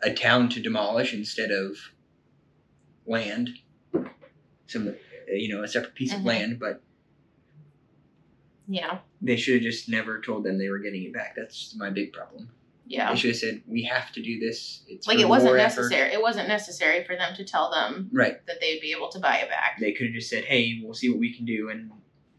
a 0.01 0.11
town 0.11 0.49
to 0.49 0.59
demolish 0.59 1.13
instead 1.13 1.51
of 1.51 1.77
land. 3.05 3.49
Some, 4.65 4.95
you 5.27 5.49
know, 5.53 5.61
a 5.61 5.67
separate 5.67 5.93
piece 5.93 6.13
Mhm. 6.13 6.17
of 6.19 6.25
land, 6.25 6.59
but 6.59 6.81
yeah. 8.67 8.99
they 9.21 9.35
should 9.35 9.55
have 9.55 9.63
just 9.63 9.89
never 9.89 10.19
told 10.21 10.43
them 10.43 10.57
they 10.57 10.69
were 10.69 10.79
getting 10.79 11.03
it 11.03 11.13
back. 11.13 11.35
That's 11.35 11.75
my 11.75 11.89
big 11.89 12.13
problem. 12.13 12.49
Yeah. 12.87 13.11
They 13.11 13.17
should 13.17 13.29
have 13.31 13.37
said, 13.39 13.63
"We 13.65 13.83
have 13.83 14.11
to 14.11 14.21
do 14.21 14.39
this." 14.39 14.83
It's 14.87 15.07
Like 15.07 15.17
it 15.19 15.27
wasn't 15.27 15.51
war 15.53 15.57
effort." 15.57 15.81
necessary. 15.81 16.13
It 16.13 16.21
wasn't 16.21 16.47
necessary 16.47 17.03
for 17.03 17.15
them 17.15 17.35
to 17.35 17.43
tell 17.43 17.71
them 17.71 18.09
Right. 18.11 18.45
that 18.45 18.61
they'd 18.61 18.79
be 18.79 18.91
able 18.91 19.09
to 19.09 19.19
buy 19.19 19.37
it 19.37 19.49
back. 19.49 19.79
They 19.79 19.91
could 19.91 20.07
have 20.07 20.13
just 20.15 20.29
said, 20.29 20.45
"Hey, 20.45 20.79
we'll 20.83 20.93
see 20.93 21.09
what 21.09 21.17
we 21.19 21.33
can 21.35 21.45
do 21.45 21.69
and 21.69 21.91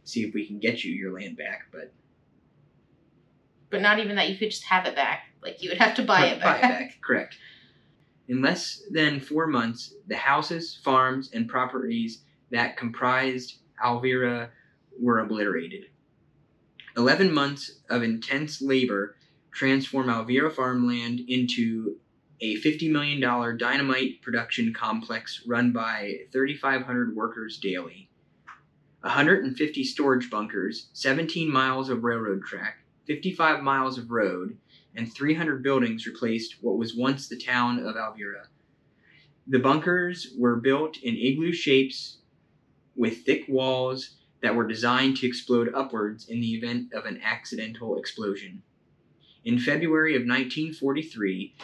see 0.04 0.22
if 0.24 0.34
we 0.34 0.46
can 0.46 0.58
get 0.60 0.84
you 0.84 0.92
your 0.92 1.12
land 1.18 1.36
back." 1.36 1.66
But 1.72 1.92
But 3.70 3.82
not 3.82 3.98
even 3.98 4.14
that 4.16 4.30
you 4.30 4.36
could 4.36 4.50
just 4.50 4.64
have 4.64 4.86
it 4.86 4.94
back. 4.94 5.24
Like 5.42 5.62
you 5.62 5.70
would 5.70 5.78
have 5.78 5.94
to 5.96 6.02
buy 6.02 6.26
it 6.26 6.40
back. 6.40 7.00
Correct. 7.00 7.36
In 8.28 8.40
less 8.42 8.82
than 8.90 9.20
four 9.20 9.46
months, 9.46 9.94
the 10.06 10.16
houses, 10.16 10.78
farms, 10.82 11.30
and 11.32 11.48
properties 11.48 12.22
that 12.50 12.76
comprised 12.76 13.58
Alvira 13.82 14.50
were 14.98 15.18
obliterated. 15.20 15.86
Eleven 16.96 17.30
months 17.30 17.80
of 17.90 18.02
intense 18.02 18.62
labor 18.62 19.16
transform 19.52 20.08
Alvira 20.08 20.50
farmland 20.50 21.20
into 21.28 21.96
a 22.40 22.56
$50 22.56 22.90
million 22.90 23.20
dynamite 23.58 24.22
production 24.22 24.72
complex 24.72 25.42
run 25.46 25.72
by 25.72 26.20
3,500 26.32 27.14
workers 27.14 27.58
daily. 27.58 28.08
150 29.00 29.84
storage 29.84 30.30
bunkers, 30.30 30.88
17 30.94 31.50
miles 31.50 31.90
of 31.90 32.02
railroad 32.02 32.42
track, 32.42 32.78
55 33.06 33.62
miles 33.62 33.98
of 33.98 34.10
road, 34.10 34.56
and 34.94 35.12
300 35.12 35.62
buildings 35.62 36.06
replaced 36.06 36.56
what 36.62 36.78
was 36.78 36.96
once 36.96 37.28
the 37.28 37.36
town 37.36 37.78
of 37.78 37.96
Alvira. 37.96 38.48
The 39.46 39.58
bunkers 39.58 40.34
were 40.38 40.56
built 40.56 40.96
in 41.02 41.14
igloo 41.14 41.52
shapes 41.52 42.18
with 42.96 43.24
thick 43.26 43.44
walls 43.48 44.16
that 44.46 44.54
were 44.54 44.68
designed 44.68 45.16
to 45.16 45.26
explode 45.26 45.74
upwards 45.74 46.28
in 46.28 46.40
the 46.40 46.54
event 46.54 46.92
of 46.92 47.04
an 47.04 47.20
accidental 47.24 47.98
explosion. 47.98 48.62
In 49.44 49.58
February 49.58 50.14
of 50.14 50.22
1943, 50.22 51.56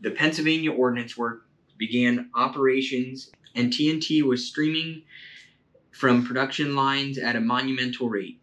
the 0.00 0.12
Pennsylvania 0.12 0.72
Ordnance 0.72 1.18
Works 1.18 1.44
began 1.76 2.30
operations, 2.34 3.30
and 3.54 3.70
TNT 3.70 4.22
was 4.22 4.46
streaming 4.46 5.02
from 5.90 6.24
production 6.24 6.74
lines 6.74 7.18
at 7.18 7.36
a 7.36 7.40
monumental 7.40 8.08
rate 8.08 8.40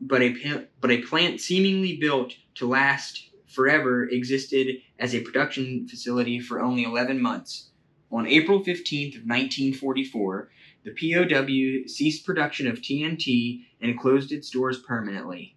but 0.00 0.20
a 0.20 0.66
but 0.80 0.90
a 0.90 1.02
plant 1.02 1.40
seemingly 1.40 1.96
built 1.96 2.32
to 2.56 2.68
last 2.68 3.30
forever 3.46 4.08
existed 4.08 4.78
as 4.98 5.14
a 5.14 5.20
production 5.20 5.86
facility 5.88 6.40
for 6.40 6.60
only 6.60 6.82
11 6.82 7.22
months. 7.22 7.70
On 8.10 8.26
April 8.26 8.60
15th 8.60 9.16
of 9.16 9.26
1944, 9.26 10.50
the 10.84 10.92
POW 10.92 11.86
ceased 11.88 12.24
production 12.24 12.66
of 12.66 12.80
TNT 12.80 13.64
and 13.80 13.98
closed 13.98 14.32
its 14.32 14.50
doors 14.50 14.78
permanently. 14.78 15.56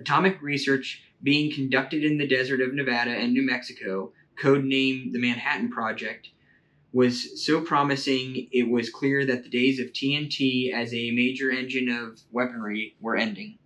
Atomic 0.00 0.40
research 0.42 1.02
being 1.22 1.52
conducted 1.52 2.04
in 2.04 2.18
the 2.18 2.26
desert 2.26 2.60
of 2.60 2.74
Nevada 2.74 3.10
and 3.10 3.32
New 3.32 3.44
Mexico, 3.44 4.12
codenamed 4.40 5.12
the 5.12 5.20
Manhattan 5.20 5.70
Project, 5.70 6.30
was 6.92 7.44
so 7.44 7.60
promising 7.60 8.48
it 8.50 8.68
was 8.68 8.90
clear 8.90 9.24
that 9.24 9.44
the 9.44 9.50
days 9.50 9.78
of 9.78 9.92
TNT 9.92 10.72
as 10.72 10.92
a 10.92 11.12
major 11.12 11.50
engine 11.50 11.88
of 11.88 12.20
weaponry 12.32 12.96
were 13.00 13.16
ending. 13.16 13.58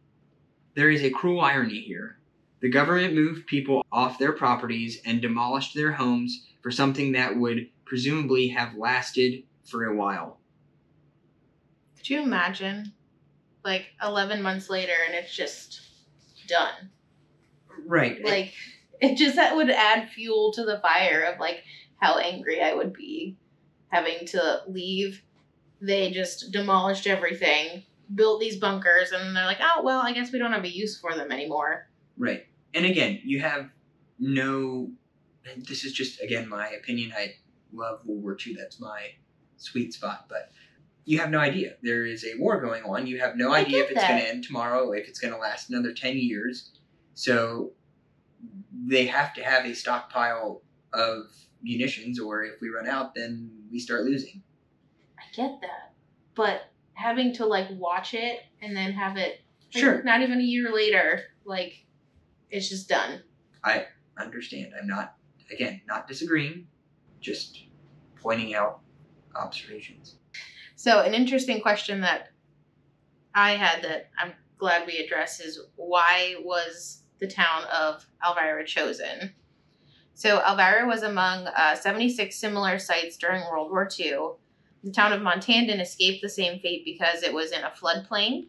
There 0.74 0.90
is 0.90 1.02
a 1.02 1.10
cruel 1.10 1.40
irony 1.40 1.80
here. 1.80 2.18
The 2.60 2.68
government 2.68 3.14
moved 3.14 3.46
people 3.46 3.84
off 3.92 4.18
their 4.18 4.32
properties 4.32 5.00
and 5.06 5.22
demolished 5.22 5.74
their 5.74 5.92
homes 5.92 6.46
for 6.62 6.70
something 6.70 7.12
that 7.12 7.36
would 7.36 7.68
presumably 7.84 8.48
have 8.48 8.74
lasted 8.74 9.44
for 9.64 9.84
a 9.84 9.94
while. 9.94 10.40
Could 12.04 12.10
you 12.10 12.22
imagine? 12.22 12.92
Like 13.64 13.86
eleven 14.02 14.42
months 14.42 14.68
later 14.68 14.92
and 15.06 15.14
it's 15.14 15.34
just 15.34 15.80
done. 16.46 16.90
Right. 17.86 18.22
Like 18.22 18.52
it 19.00 19.16
just 19.16 19.36
that 19.36 19.56
would 19.56 19.70
add 19.70 20.10
fuel 20.10 20.52
to 20.52 20.64
the 20.64 20.80
fire 20.80 21.22
of 21.22 21.40
like 21.40 21.64
how 21.96 22.18
angry 22.18 22.60
I 22.60 22.74
would 22.74 22.92
be 22.92 23.38
having 23.88 24.26
to 24.26 24.60
leave. 24.68 25.22
They 25.80 26.10
just 26.10 26.52
demolished 26.52 27.06
everything, 27.06 27.84
built 28.14 28.40
these 28.40 28.58
bunkers, 28.58 29.12
and 29.12 29.34
they're 29.34 29.46
like, 29.46 29.60
oh 29.62 29.82
well, 29.82 30.02
I 30.02 30.12
guess 30.12 30.30
we 30.30 30.38
don't 30.38 30.52
have 30.52 30.64
a 30.64 30.68
use 30.68 31.00
for 31.00 31.14
them 31.14 31.32
anymore. 31.32 31.88
Right. 32.18 32.46
And 32.74 32.84
again, 32.84 33.20
you 33.24 33.40
have 33.40 33.70
no. 34.18 34.90
This 35.56 35.84
is 35.84 35.92
just, 35.92 36.22
again, 36.22 36.48
my 36.48 36.68
opinion. 36.70 37.12
I 37.16 37.34
love 37.72 38.00
World 38.04 38.22
War 38.22 38.36
II. 38.44 38.54
That's 38.54 38.80
my 38.80 39.10
sweet 39.56 39.92
spot. 39.92 40.26
But 40.28 40.50
you 41.04 41.18
have 41.18 41.30
no 41.30 41.38
idea. 41.38 41.74
There 41.82 42.06
is 42.06 42.24
a 42.24 42.38
war 42.38 42.60
going 42.60 42.82
on. 42.84 43.06
You 43.06 43.20
have 43.20 43.36
no 43.36 43.52
I 43.52 43.60
idea 43.60 43.84
if 43.84 43.90
it's 43.90 44.02
going 44.06 44.20
to 44.20 44.28
end 44.28 44.44
tomorrow, 44.44 44.92
if 44.92 45.06
it's 45.06 45.18
going 45.18 45.32
to 45.34 45.38
last 45.38 45.68
another 45.68 45.92
10 45.92 46.16
years. 46.16 46.70
So 47.14 47.72
they 48.86 49.06
have 49.06 49.34
to 49.34 49.42
have 49.44 49.64
a 49.66 49.74
stockpile 49.74 50.62
of 50.92 51.26
munitions, 51.62 52.18
or 52.18 52.44
if 52.44 52.60
we 52.60 52.68
run 52.68 52.88
out, 52.88 53.14
then 53.14 53.50
we 53.70 53.78
start 53.78 54.04
losing. 54.04 54.42
I 55.18 55.22
get 55.34 55.60
that. 55.60 55.94
But 56.34 56.62
having 56.94 57.32
to 57.34 57.46
like 57.46 57.68
watch 57.72 58.14
it 58.14 58.40
and 58.62 58.76
then 58.76 58.92
have 58.92 59.16
it 59.16 59.40
like, 59.74 59.82
Sure. 59.82 60.02
not 60.04 60.22
even 60.22 60.38
a 60.38 60.44
year 60.44 60.72
later, 60.72 61.20
like 61.44 61.84
it's 62.50 62.68
just 62.68 62.88
done. 62.88 63.22
I 63.62 63.86
understand. 64.16 64.72
I'm 64.80 64.86
not, 64.86 65.16
again, 65.50 65.80
not 65.86 66.06
disagreeing, 66.06 66.66
just 67.20 67.64
pointing 68.22 68.54
out 68.54 68.80
observations. 69.34 70.16
So, 70.84 71.00
an 71.00 71.14
interesting 71.14 71.62
question 71.62 72.02
that 72.02 72.28
I 73.34 73.52
had 73.52 73.82
that 73.84 74.10
I'm 74.18 74.34
glad 74.58 74.86
we 74.86 74.98
addressed 74.98 75.42
is 75.42 75.58
why 75.76 76.34
was 76.44 77.04
the 77.20 77.26
town 77.26 77.64
of 77.72 78.04
Elvira 78.22 78.66
chosen? 78.66 79.32
So, 80.12 80.42
Elvira 80.46 80.86
was 80.86 81.02
among 81.02 81.46
uh, 81.46 81.74
76 81.74 82.36
similar 82.36 82.78
sites 82.78 83.16
during 83.16 83.44
World 83.44 83.70
War 83.70 83.88
II. 83.98 84.32
The 84.82 84.90
town 84.90 85.14
of 85.14 85.22
Montandon 85.22 85.80
escaped 85.80 86.20
the 86.20 86.28
same 86.28 86.60
fate 86.60 86.84
because 86.84 87.22
it 87.22 87.32
was 87.32 87.52
in 87.52 87.64
a 87.64 87.70
floodplain. 87.70 88.48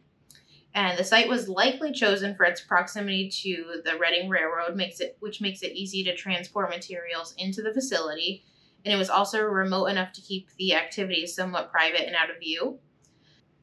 And 0.73 0.99
the 0.99 1.05
site 1.05 1.29
was 1.29 1.47
likely 1.47 1.93
chosen 1.93 2.35
for 2.35 2.43
its 2.43 2.59
proximity 2.59 3.29
to 3.43 3.81
the 3.85 3.97
Reading 3.97 4.27
Railroad, 4.29 4.75
makes 4.75 4.99
it 4.99 5.15
which 5.21 5.39
makes 5.39 5.61
it 5.61 5.71
easy 5.71 6.03
to 6.03 6.13
transport 6.13 6.69
materials 6.69 7.33
into 7.37 7.61
the 7.61 7.73
facility 7.73 8.43
and 8.85 8.93
it 8.93 8.97
was 8.97 9.09
also 9.09 9.41
remote 9.41 9.87
enough 9.87 10.13
to 10.13 10.21
keep 10.21 10.49
the 10.57 10.75
activities 10.75 11.35
somewhat 11.35 11.71
private 11.71 12.05
and 12.05 12.15
out 12.15 12.29
of 12.29 12.39
view. 12.39 12.79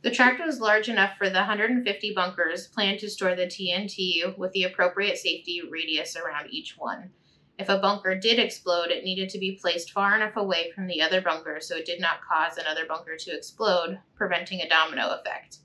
The 0.02 0.10
tract 0.10 0.44
was 0.44 0.60
large 0.60 0.88
enough 0.88 1.16
for 1.16 1.30
the 1.30 1.38
150 1.38 2.12
bunkers 2.12 2.66
planned 2.66 2.98
to 3.00 3.08
store 3.08 3.36
the 3.36 3.46
TNT 3.46 4.36
with 4.36 4.50
the 4.50 4.64
appropriate 4.64 5.16
safety 5.16 5.62
radius 5.70 6.16
around 6.16 6.50
each 6.50 6.76
one. 6.76 7.10
If 7.56 7.68
a 7.68 7.78
bunker 7.78 8.16
did 8.16 8.40
explode, 8.40 8.90
it 8.90 9.04
needed 9.04 9.28
to 9.28 9.38
be 9.38 9.58
placed 9.60 9.92
far 9.92 10.16
enough 10.16 10.36
away 10.36 10.72
from 10.72 10.88
the 10.88 11.00
other 11.00 11.20
bunkers 11.20 11.68
so 11.68 11.76
it 11.76 11.86
did 11.86 12.00
not 12.00 12.20
cause 12.20 12.58
another 12.58 12.86
bunker 12.86 13.16
to 13.16 13.36
explode, 13.36 14.00
preventing 14.16 14.60
a 14.60 14.68
domino 14.68 15.10
effect. 15.10 15.58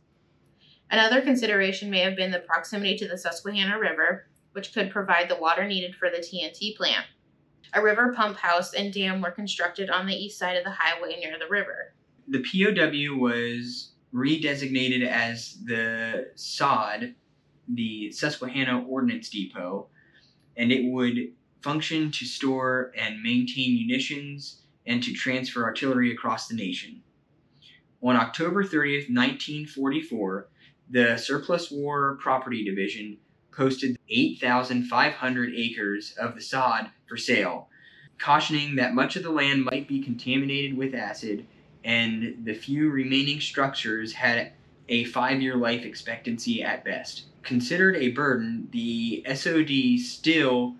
Another 0.91 1.22
consideration 1.22 1.89
may 1.89 2.02
have 2.02 2.15
been 2.15 2.30
the 2.30 2.39
proximity 2.39 2.96
to 2.98 3.08
the 3.08 3.17
Susquehanna 3.17 3.80
River, 3.80 4.28
which 4.52 4.74
could 4.74 4.91
provide 4.91 5.30
the 5.30 5.36
water 5.36 5.67
needed 5.67 5.96
for 5.96 6.10
the 6.12 6.17
TNT 6.17 6.76
plant. 6.78 7.08
A 7.74 7.82
river 7.82 8.14
pump 8.14 8.38
house 8.38 8.74
and 8.74 8.94
dam 8.94 9.22
were 9.22 9.32
constructed 9.32 9.90
on 9.90 10.08
the 10.08 10.16
east 10.16 10.40
side 10.40 10.58
of 10.58 10.64
the 10.64 10.72
highway 10.72 11.18
near 11.20 11.38
the 11.38 11.48
river. 11.48 11.94
The 12.28 12.40
POW 12.40 13.18
was 13.18 13.92
redesignated 14.14 15.06
as 15.06 15.60
the 15.64 16.32
SOD, 16.36 17.16
the 17.68 18.12
Susquehanna 18.12 18.86
Ordnance 18.88 19.30
Depot, 19.30 19.88
and 20.56 20.72
it 20.72 20.92
would 20.92 21.34
function 21.62 22.12
to 22.12 22.26
store 22.26 22.92
and 22.98 23.22
maintain 23.22 23.74
munitions 23.76 24.62
and 24.86 25.04
to 25.04 25.14
transfer 25.14 25.64
artillery 25.64 26.12
across 26.12 26.48
the 26.48 26.56
nation. 26.56 27.02
On 28.02 28.16
October 28.16 28.64
30th, 28.64 29.10
1944, 29.10 30.50
the 30.90 31.18
Surplus 31.18 31.70
War 31.70 32.18
Property 32.22 32.64
Division 32.64 33.18
posted 33.58 33.98
8,500 34.08 35.54
acres 35.56 36.13
of 36.20 36.36
the 36.36 36.41
SOD 36.41 36.91
for 37.08 37.17
sale, 37.17 37.67
cautioning 38.20 38.76
that 38.76 38.93
much 38.93 39.15
of 39.15 39.24
the 39.24 39.32
land 39.32 39.65
might 39.65 39.88
be 39.88 40.00
contaminated 40.00 40.78
with 40.78 40.93
acid 40.93 41.46
and 41.84 42.36
the 42.43 42.54
few 42.54 42.89
remaining 42.89 43.39
structures 43.39 44.13
had 44.13 44.52
a 44.89 45.06
five 45.06 45.41
year 45.41 45.56
life 45.56 45.84
expectancy 45.86 46.62
at 46.62 46.84
best. 46.84 47.24
Considered 47.43 47.96
a 47.96 48.12
burden, 48.12 48.67
the 48.72 49.26
SOD 49.34 50.00
still 50.00 50.76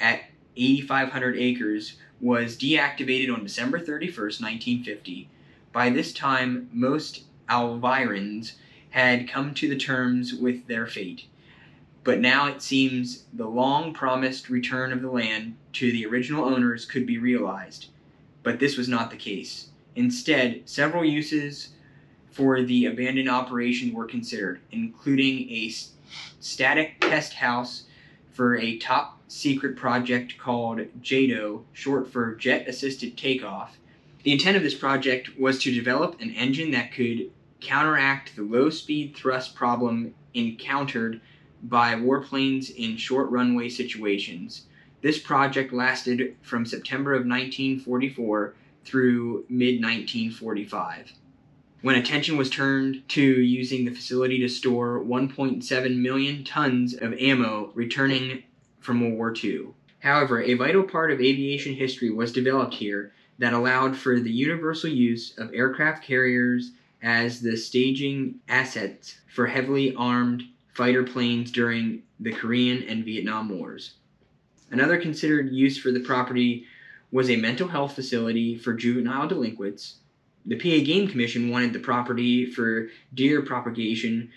at 0.00 0.22
8,500 0.56 1.36
acres 1.36 1.96
was 2.20 2.56
deactivated 2.56 3.32
on 3.32 3.42
December 3.42 3.78
31st, 3.78 4.40
1950. 4.40 5.28
By 5.72 5.90
this 5.90 6.14
time, 6.14 6.70
most 6.72 7.24
Alvirans 7.50 8.52
had 8.90 9.28
come 9.28 9.52
to 9.54 9.68
the 9.68 9.76
terms 9.76 10.32
with 10.32 10.66
their 10.66 10.86
fate. 10.86 11.26
But 12.06 12.20
now 12.20 12.46
it 12.46 12.62
seems 12.62 13.24
the 13.32 13.48
long 13.48 13.92
promised 13.92 14.48
return 14.48 14.92
of 14.92 15.02
the 15.02 15.10
land 15.10 15.56
to 15.72 15.90
the 15.90 16.06
original 16.06 16.44
owners 16.44 16.84
could 16.84 17.04
be 17.04 17.18
realized. 17.18 17.86
But 18.44 18.60
this 18.60 18.76
was 18.76 18.88
not 18.88 19.10
the 19.10 19.16
case. 19.16 19.70
Instead, 19.96 20.68
several 20.68 21.04
uses 21.04 21.70
for 22.30 22.62
the 22.62 22.86
abandoned 22.86 23.28
operation 23.28 23.92
were 23.92 24.04
considered, 24.04 24.60
including 24.70 25.50
a 25.50 25.72
static 26.38 27.00
test 27.00 27.32
house 27.32 27.86
for 28.30 28.56
a 28.56 28.78
top 28.78 29.20
secret 29.26 29.76
project 29.76 30.38
called 30.38 30.82
JATO, 31.02 31.64
short 31.72 32.12
for 32.12 32.36
Jet 32.36 32.68
Assisted 32.68 33.16
Takeoff. 33.18 33.78
The 34.22 34.30
intent 34.30 34.56
of 34.56 34.62
this 34.62 34.74
project 34.74 35.36
was 35.36 35.58
to 35.62 35.74
develop 35.74 36.20
an 36.20 36.30
engine 36.30 36.70
that 36.70 36.92
could 36.92 37.32
counteract 37.60 38.36
the 38.36 38.42
low 38.42 38.70
speed 38.70 39.16
thrust 39.16 39.56
problem 39.56 40.14
encountered 40.34 41.20
by 41.62 41.94
warplanes 41.94 42.74
in 42.74 42.96
short 42.96 43.30
runway 43.30 43.68
situations. 43.68 44.66
This 45.02 45.18
project 45.18 45.72
lasted 45.72 46.36
from 46.42 46.66
September 46.66 47.12
of 47.12 47.26
1944 47.26 48.54
through 48.84 49.44
mid 49.48 49.82
1945 49.82 51.12
when 51.82 51.96
attention 51.96 52.36
was 52.36 52.50
turned 52.50 53.06
to 53.08 53.22
using 53.22 53.84
the 53.84 53.94
facility 53.94 54.38
to 54.40 54.48
store 54.48 55.00
1.7 55.00 55.96
million 55.96 56.42
tons 56.42 56.94
of 56.94 57.12
ammo 57.14 57.70
returning 57.74 58.42
from 58.80 59.00
World 59.00 59.14
War 59.14 59.34
II. 59.44 59.68
However, 60.00 60.42
a 60.42 60.54
vital 60.54 60.82
part 60.82 61.12
of 61.12 61.20
aviation 61.20 61.74
history 61.74 62.10
was 62.10 62.32
developed 62.32 62.74
here 62.74 63.12
that 63.38 63.52
allowed 63.52 63.96
for 63.96 64.18
the 64.18 64.32
universal 64.32 64.90
use 64.90 65.36
of 65.38 65.54
aircraft 65.54 66.02
carriers 66.02 66.72
as 67.02 67.40
the 67.40 67.56
staging 67.56 68.40
assets 68.48 69.20
for 69.32 69.46
heavily 69.46 69.94
armed 69.94 70.42
fighter 70.76 71.02
planes 71.02 71.50
during 71.50 72.02
the 72.20 72.32
Korean 72.32 72.82
and 72.82 73.04
Vietnam 73.04 73.48
Wars. 73.48 73.94
Another 74.70 75.00
considered 75.00 75.52
use 75.52 75.78
for 75.78 75.90
the 75.90 76.00
property 76.00 76.66
was 77.10 77.30
a 77.30 77.36
mental 77.36 77.68
health 77.68 77.94
facility 77.94 78.58
for 78.58 78.74
juvenile 78.74 79.26
delinquents. 79.26 79.96
The 80.44 80.56
PA 80.56 80.84
Game 80.84 81.08
Commission 81.08 81.48
wanted 81.48 81.72
the 81.72 81.78
property 81.78 82.44
for 82.44 82.88
deer 83.14 83.40
propagation. 83.40 84.30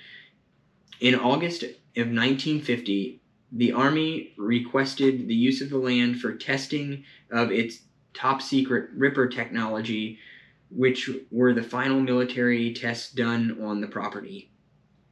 In 1.02 1.16
August 1.16 1.64
of 1.64 2.08
1950, 2.08 3.20
the 3.52 3.74
Army 3.74 4.34
requested 4.38 5.28
the 5.28 5.36
use 5.36 5.62
of 5.62 5.70
the 5.70 5.78
land 5.78 6.22
for 6.22 6.34
testing 6.34 7.04
of 7.30 7.52
its 7.52 7.82
top 8.14 8.42
secret 8.42 8.92
Ripper 8.96 9.28
technology, 9.28 10.20
which 10.72 11.10
were 11.32 11.54
the 11.54 11.64
final 11.64 12.00
military 12.00 12.74
tests 12.74 13.12
done 13.12 13.58
on 13.62 13.82
the 13.82 13.88
property. 13.88 14.50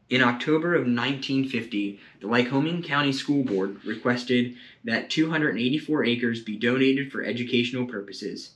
In 0.09 0.21
October 0.21 0.73
of 0.73 0.83
1950, 0.83 1.99
the 2.21 2.27
Lycoming 2.27 2.81
County 2.81 3.11
School 3.11 3.43
Board 3.43 3.83
requested 3.83 4.55
that 4.85 5.09
284 5.09 6.05
acres 6.05 6.41
be 6.41 6.55
donated 6.55 7.11
for 7.11 7.23
educational 7.23 7.85
purposes, 7.85 8.51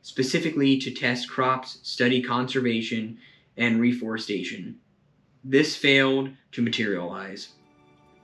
specifically 0.00 0.78
to 0.78 0.90
test 0.90 1.28
crops, 1.28 1.80
study 1.82 2.22
conservation, 2.22 3.18
and 3.58 3.78
reforestation. 3.78 4.80
This 5.44 5.76
failed 5.76 6.30
to 6.52 6.62
materialize. 6.62 7.48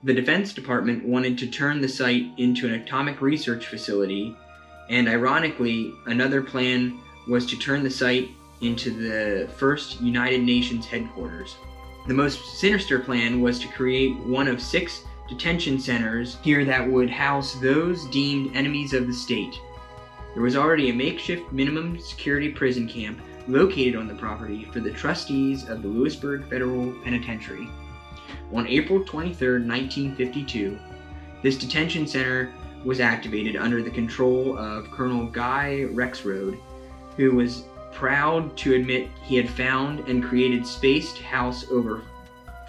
The 0.03 0.15
Defense 0.15 0.51
Department 0.51 1.05
wanted 1.05 1.37
to 1.39 1.47
turn 1.47 1.81
the 1.81 1.87
site 1.87 2.25
into 2.37 2.65
an 2.65 2.73
atomic 2.73 3.21
research 3.21 3.67
facility, 3.67 4.35
and 4.89 5.07
ironically, 5.07 5.93
another 6.07 6.41
plan 6.41 6.99
was 7.27 7.45
to 7.47 7.57
turn 7.59 7.83
the 7.83 7.91
site 7.91 8.29
into 8.61 8.89
the 8.89 9.47
first 9.57 10.01
United 10.01 10.41
Nations 10.41 10.87
headquarters. 10.87 11.55
The 12.07 12.13
most 12.13 12.57
sinister 12.57 12.99
plan 12.99 13.41
was 13.41 13.59
to 13.59 13.67
create 13.67 14.17
one 14.19 14.47
of 14.47 14.61
six 14.61 15.03
detention 15.27 15.77
centers 15.77 16.37
here 16.41 16.63
that 16.63 16.89
would 16.89 17.09
house 17.09 17.55
those 17.55 18.05
deemed 18.05 18.55
enemies 18.55 18.93
of 18.93 19.07
the 19.07 19.13
state. 19.13 19.53
There 20.33 20.41
was 20.41 20.55
already 20.55 20.89
a 20.89 20.93
makeshift 20.93 21.51
minimum 21.51 21.99
security 21.99 22.49
prison 22.49 22.87
camp 22.87 23.19
located 23.49 23.97
on 23.97 24.07
the 24.07 24.15
property 24.15 24.69
for 24.71 24.79
the 24.79 24.91
trustees 24.91 25.67
of 25.67 25.81
the 25.81 25.89
Lewisburg 25.89 26.49
Federal 26.49 26.93
Penitentiary. 27.03 27.67
On 28.53 28.65
April 28.67 29.03
23, 29.03 29.65
1952, 29.67 30.79
this 31.43 31.57
detention 31.57 32.07
center 32.07 32.53
was 32.85 33.01
activated 33.01 33.57
under 33.57 33.83
the 33.83 33.91
control 33.91 34.57
of 34.57 34.89
Colonel 34.91 35.25
Guy 35.25 35.87
Rexroad, 35.91 36.57
who 37.17 37.35
was 37.35 37.65
proud 37.91 38.55
to 38.57 38.75
admit 38.75 39.09
he 39.23 39.35
had 39.35 39.49
found 39.49 40.07
and 40.07 40.23
created 40.23 40.65
space 40.65 41.13
to 41.13 41.23
house 41.23 41.69
over 41.71 42.03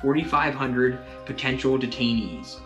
4,500 0.01 0.99
potential 1.27 1.79
detainees. 1.79 2.61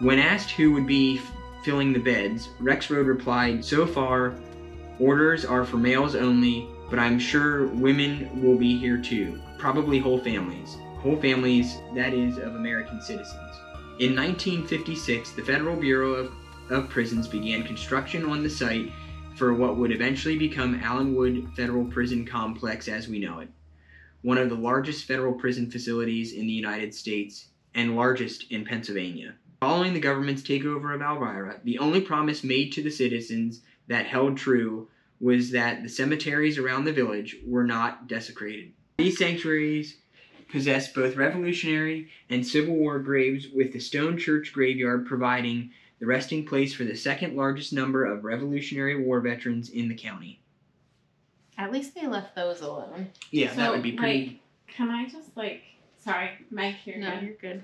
When 0.00 0.18
asked 0.18 0.50
who 0.50 0.72
would 0.72 0.86
be 0.86 1.20
filling 1.64 1.92
the 1.92 1.98
beds, 1.98 2.48
Rexroad 2.60 3.06
replied, 3.06 3.64
So 3.64 3.86
far, 3.86 4.34
orders 4.98 5.44
are 5.44 5.64
for 5.64 5.78
males 5.78 6.14
only, 6.14 6.68
but 6.90 6.98
I'm 6.98 7.18
sure 7.18 7.66
women 7.68 8.42
will 8.42 8.56
be 8.56 8.78
here 8.78 8.98
too. 8.98 9.40
Probably 9.58 9.98
whole 9.98 10.18
families. 10.18 10.76
Whole 10.98 11.16
families, 11.16 11.76
that 11.94 12.14
is, 12.14 12.38
of 12.38 12.54
American 12.54 13.00
citizens. 13.00 13.56
In 13.98 14.14
1956, 14.14 15.32
the 15.32 15.42
Federal 15.42 15.76
Bureau 15.76 16.12
of, 16.12 16.32
of 16.70 16.90
Prisons 16.90 17.26
began 17.26 17.62
construction 17.62 18.26
on 18.26 18.42
the 18.42 18.50
site 18.50 18.92
for 19.36 19.52
what 19.52 19.76
would 19.76 19.92
eventually 19.92 20.38
become 20.38 20.80
Allenwood 20.80 21.54
Federal 21.54 21.84
Prison 21.84 22.24
Complex 22.24 22.88
as 22.88 23.06
we 23.06 23.18
know 23.18 23.40
it, 23.40 23.48
one 24.22 24.38
of 24.38 24.48
the 24.48 24.54
largest 24.54 25.04
federal 25.04 25.34
prison 25.34 25.70
facilities 25.70 26.32
in 26.32 26.46
the 26.46 26.52
United 26.52 26.94
States 26.94 27.48
and 27.74 27.94
largest 27.94 28.50
in 28.50 28.64
Pennsylvania. 28.64 29.34
Following 29.60 29.92
the 29.92 30.00
government's 30.00 30.42
takeover 30.42 30.94
of 30.94 31.02
Elvira, 31.02 31.60
the 31.64 31.78
only 31.78 32.00
promise 32.00 32.42
made 32.42 32.72
to 32.72 32.82
the 32.82 32.90
citizens 32.90 33.60
that 33.88 34.06
held 34.06 34.38
true 34.38 34.88
was 35.20 35.50
that 35.50 35.82
the 35.82 35.88
cemeteries 35.88 36.58
around 36.58 36.84
the 36.84 36.92
village 36.92 37.36
were 37.46 37.64
not 37.64 38.08
desecrated. 38.08 38.72
These 38.98 39.18
sanctuaries 39.18 39.98
possessed 40.48 40.94
both 40.94 41.16
Revolutionary 41.16 42.08
and 42.30 42.46
Civil 42.46 42.76
War 42.76 42.98
graves, 42.98 43.48
with 43.48 43.72
the 43.72 43.80
stone 43.80 44.16
church 44.16 44.52
graveyard 44.52 45.06
providing 45.06 45.70
the 45.98 46.06
resting 46.06 46.44
place 46.46 46.74
for 46.74 46.84
the 46.84 46.94
second 46.96 47.36
largest 47.36 47.72
number 47.72 48.04
of 48.04 48.24
Revolutionary 48.24 49.02
War 49.02 49.20
veterans 49.20 49.70
in 49.70 49.88
the 49.88 49.94
county. 49.94 50.40
At 51.58 51.72
least 51.72 51.94
they 51.94 52.06
left 52.06 52.34
those 52.34 52.60
alone. 52.60 53.08
Yeah, 53.30 53.54
that 53.54 53.70
would 53.72 53.82
be 53.82 53.92
pretty. 53.92 54.26
Like, 54.66 54.74
can 54.76 54.90
I 54.90 55.08
just 55.08 55.34
like, 55.36 55.62
sorry, 55.98 56.30
Mike, 56.50 56.76
here. 56.84 56.98
No, 56.98 57.18
you're 57.20 57.34
good. 57.34 57.62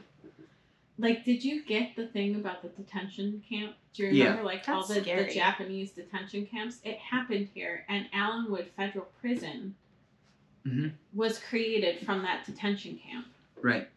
Like, 0.99 1.25
did 1.25 1.45
you 1.45 1.65
get 1.65 1.95
the 1.97 2.07
thing 2.07 2.37
about 2.37 2.63
the 2.63 2.69
detention 2.69 3.43
camp? 3.49 3.75
Do 3.93 4.05
you 4.05 4.11
Yeah. 4.11 4.25
remember 4.25 4.45
like 4.45 4.67
all 4.69 4.77
That's 4.77 4.89
the, 4.89 4.95
the 4.95 5.01
scary. 5.03 5.35
Japanese 5.35 5.91
detention 5.91 6.47
camps? 6.47 6.79
It 6.85 6.97
happened 6.99 7.49
here, 7.55 7.85
and 7.89 8.07
Allenwood 8.15 8.69
Federal 8.77 9.07
Prison 9.21 9.75
Mhm. 10.67 10.93
was 11.13 11.39
created 11.39 12.05
from 12.07 12.23
that 12.23 12.47
detention 12.47 12.99
camp. 12.99 13.27
right. 13.61 13.89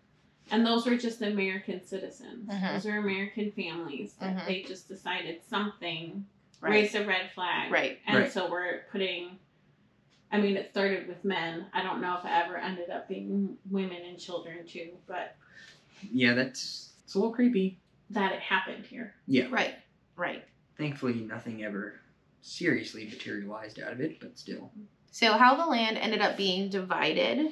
And 0.51 0.65
those 0.65 0.85
were 0.85 0.95
just 0.97 1.21
American 1.21 1.83
citizens. 1.85 2.47
Mhm. 2.49 2.73
Those 2.73 2.85
are 2.85 2.97
American 2.97 3.51
families 3.51 4.13
that 4.19 4.35
Mhm. 4.35 4.45
they 4.47 4.61
just 4.63 4.87
decided 4.87 5.41
something 5.47 6.25
Right. 6.61 6.69
raised 6.71 6.95
a 6.95 7.05
red 7.05 7.31
flag. 7.31 7.71
Right. 7.71 7.99
And 8.07 8.17
Right. 8.17 8.31
so 8.31 8.49
we're 8.49 8.83
putting 8.91 9.39
I 10.31 10.41
mean 10.41 10.57
it 10.57 10.69
started 10.71 11.07
with 11.07 11.23
men. 11.23 11.67
I 11.71 11.81
don't 11.83 12.01
know 12.01 12.17
if 12.17 12.25
it 12.25 12.31
ever 12.31 12.57
ended 12.57 12.89
up 12.89 13.07
being 13.07 13.57
women 13.69 14.01
and 14.03 14.19
children 14.19 14.65
too, 14.67 14.97
but 15.07 15.35
Yeah, 16.11 16.33
that's 16.33 16.93
it's 17.03 17.13
a 17.15 17.19
little 17.19 17.33
creepy. 17.33 17.77
that 18.09 18.33
it 18.33 18.39
happened 18.41 18.85
here. 18.85 19.15
Yeah. 19.27 19.47
Right. 19.49 19.75
Right. 20.15 20.43
Thankfully, 20.77 21.13
nothing 21.21 21.63
ever 21.63 22.01
seriously 22.41 23.05
materialized 23.05 23.79
out 23.79 23.93
of 23.93 24.01
it, 24.01 24.19
but 24.19 24.37
still. 24.37 24.71
So, 25.11 25.33
how 25.37 25.55
the 25.55 25.65
land 25.67 25.97
ended 25.97 26.21
up 26.21 26.35
being 26.35 26.69
divided 26.69 27.51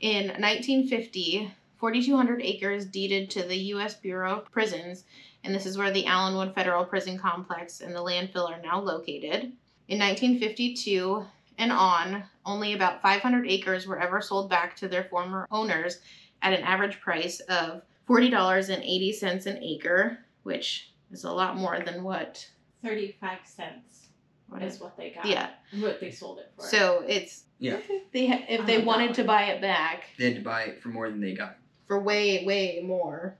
in 0.00 0.26
1950, 0.40 1.52
4,200 1.78 2.40
acres 2.42 2.86
deeded 2.86 3.30
to 3.30 3.42
the 3.42 3.56
U.S. 3.56 3.94
Bureau 3.94 4.38
of 4.40 4.50
Prisons, 4.50 5.04
and 5.42 5.54
this 5.54 5.66
is 5.66 5.76
where 5.76 5.90
the 5.90 6.04
Allenwood 6.06 6.54
Federal 6.54 6.84
Prison 6.84 7.18
Complex 7.18 7.80
and 7.80 7.94
the 7.94 8.00
landfill 8.00 8.48
are 8.50 8.60
now 8.62 8.80
located. 8.80 9.52
In 9.88 9.98
1952 9.98 11.26
and 11.58 11.70
on, 11.72 12.24
only 12.46 12.72
about 12.72 13.02
500 13.02 13.46
acres 13.48 13.86
were 13.86 14.00
ever 14.00 14.20
sold 14.20 14.48
back 14.48 14.74
to 14.76 14.88
their 14.88 15.04
former 15.04 15.46
owners 15.50 16.00
at 16.42 16.52
an 16.52 16.62
average 16.64 17.00
price 17.00 17.40
of 17.40 17.82
$40.80 18.08 19.46
an 19.46 19.62
acre, 19.62 20.18
which 20.42 20.92
is 21.10 21.24
a 21.24 21.32
lot 21.32 21.56
more 21.56 21.80
than 21.80 22.02
what. 22.02 22.48
Thirty 22.82 23.16
five 23.20 23.38
cents 23.44 24.08
What 24.48 24.62
is 24.62 24.74
is 24.74 24.80
what 24.80 24.96
they 24.96 25.10
got. 25.10 25.24
yeah. 25.26 25.50
What 25.78 26.00
they 26.00 26.10
sold 26.10 26.38
it 26.38 26.50
for. 26.56 26.66
So 26.66 27.02
it's 27.06 27.44
Yeah. 27.58 27.78
they 28.12 28.26
if 28.48 28.66
they 28.66 28.82
Oh, 28.82 28.84
wanted 28.84 29.14
to 29.14 29.24
buy 29.24 29.44
it 29.44 29.60
back, 29.62 30.04
They 30.18 30.26
had 30.26 30.34
to 30.36 30.42
buy 30.42 30.62
it 30.64 30.82
for 30.82 30.88
more 30.90 31.08
than 31.08 31.20
they 31.20 31.32
got. 31.34 31.56
For 31.86 32.00
way, 32.00 32.44
way 32.44 32.82
more 32.84 33.38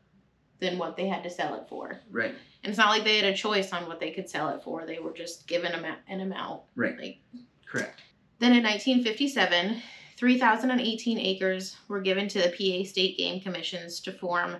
than 0.61 0.78
what 0.78 0.96
they 0.96 1.09
had 1.09 1.22
to 1.24 1.30
sell 1.30 1.54
it 1.54 1.68
for. 1.68 2.00
Right. 2.11 2.35
And 2.62 2.70
it's 2.70 2.78
not 2.78 2.90
like 2.90 3.04
they 3.04 3.18
had 3.18 3.33
a 3.33 3.37
choice 3.37 3.72
on 3.72 3.87
what 3.87 4.00
they 4.00 4.11
could 4.11 4.28
sell 4.28 4.48
it 4.50 4.62
for. 4.62 4.87
They 4.87 4.98
were 4.98 5.12
just 5.12 5.46
given 5.46 5.72
an 6.09 6.20
amount. 6.20 6.62
Right. 6.74 6.98
Like 6.98 7.18
Correct. 7.66 8.00
then 8.38 8.52
in 8.52 8.62
1957, 8.62 9.83
3,018 10.16 11.18
acres 11.18 11.76
were 11.88 12.00
given 12.00 12.28
to 12.28 12.38
the 12.38 12.48
PA 12.50 12.88
State 12.88 13.18
Game 13.18 13.40
Commissions 13.40 14.00
to 14.00 14.12
form 14.12 14.57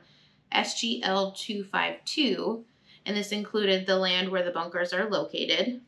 SGL 0.53 1.37
252, 1.37 2.64
and 3.07 3.16
this 3.16 3.33
included 3.33 3.87
the 3.87 3.97
land 3.97 4.29
where 4.29 4.44
the 4.44 4.51
bunkers 4.51 4.92
are 4.92 5.09
located. 5.09 5.81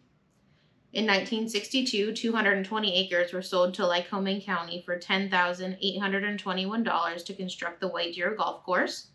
In 0.96 1.04
1962, 1.04 2.14
220 2.14 2.96
acres 2.96 3.34
were 3.34 3.42
sold 3.42 3.74
to 3.74 3.82
Lycoming 3.82 4.42
County 4.42 4.82
for 4.86 4.98
$10,821 4.98 7.24
to 7.26 7.34
construct 7.34 7.80
the 7.80 7.88
White 7.88 8.14
Deer 8.14 8.34
Golf 8.34 8.64
Course. 8.64 9.08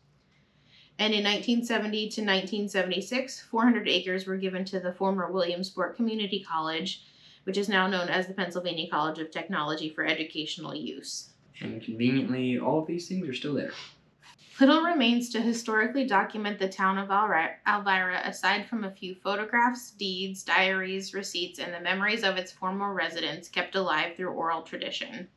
And 1.00 1.12
in 1.12 1.24
1970 1.24 1.98
to 1.98 2.22
1976, 2.22 3.42
400 3.42 3.88
acres 3.88 4.28
were 4.28 4.38
given 4.38 4.64
to 4.66 4.80
the 4.80 4.94
former 4.94 5.32
Williamsport 5.32 5.96
Community 5.96 6.46
College 6.48 7.04
which 7.44 7.58
is 7.58 7.70
now 7.70 7.88
known 7.88 8.08
as 8.08 8.28
the 8.28 8.34
Pennsylvania 8.34 8.90
College 8.90 9.20
of 9.20 9.32
Technology 9.32 9.90
for 9.90 10.06
educational 10.06 10.76
use. 10.76 11.30
And 11.60 11.82
conveniently, 11.82 12.60
all 12.60 12.80
of 12.80 12.88
these 12.88 13.08
things 13.08 13.28
are 13.28 13.34
still 13.34 13.54
there. 13.54 13.72
Little 14.60 14.84
remains 14.84 15.30
to 15.30 15.42
historically 15.42 16.06
document 16.06 16.60
the 16.60 16.70
town 16.70 17.00
of 17.00 17.10
Elvira 17.10 18.22
aside 18.24 18.68
from 18.68 18.84
a 18.84 18.92
few 18.92 19.16
photographs, 19.16 19.92
deeds, 19.92 20.44
diaries, 20.44 21.14
receipts, 21.16 21.58
and 21.58 21.74
the 21.74 21.80
memories 21.80 22.24
of 22.24 22.38
its 22.38 22.52
former 22.52 22.94
residents 22.94 23.50
kept 23.50 23.74
alive 23.74 24.16
through 24.16 24.30
oral 24.30 24.62
tradition. 24.62 25.30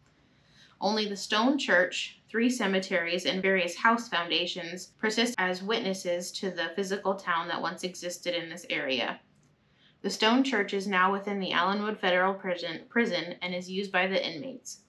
Only 0.81 1.09
the 1.09 1.17
stone 1.17 1.57
church, 1.57 2.21
three 2.29 2.51
cemeteries, 2.51 3.25
and 3.25 3.41
various 3.41 3.77
house 3.77 4.09
foundations 4.09 4.89
persist 4.99 5.35
as 5.39 5.63
witnesses 5.63 6.31
to 6.33 6.51
the 6.51 6.73
physical 6.77 7.15
town 7.15 7.49
that 7.49 7.63
once 7.63 7.85
existed 7.85 8.35
in 8.35 8.51
this 8.51 8.67
area. 8.69 9.21
The 10.03 10.11
stone 10.11 10.45
church 10.45 10.75
is 10.75 10.87
now 10.87 11.11
within 11.11 11.41
the 11.41 11.53
Allenwood 11.53 11.99
Federal 11.99 12.35
Prison, 12.35 12.83
prison 12.91 13.37
and 13.41 13.55
is 13.55 13.71
used 13.71 13.91
by 13.91 14.07
the 14.07 14.23
inmates. 14.23 14.84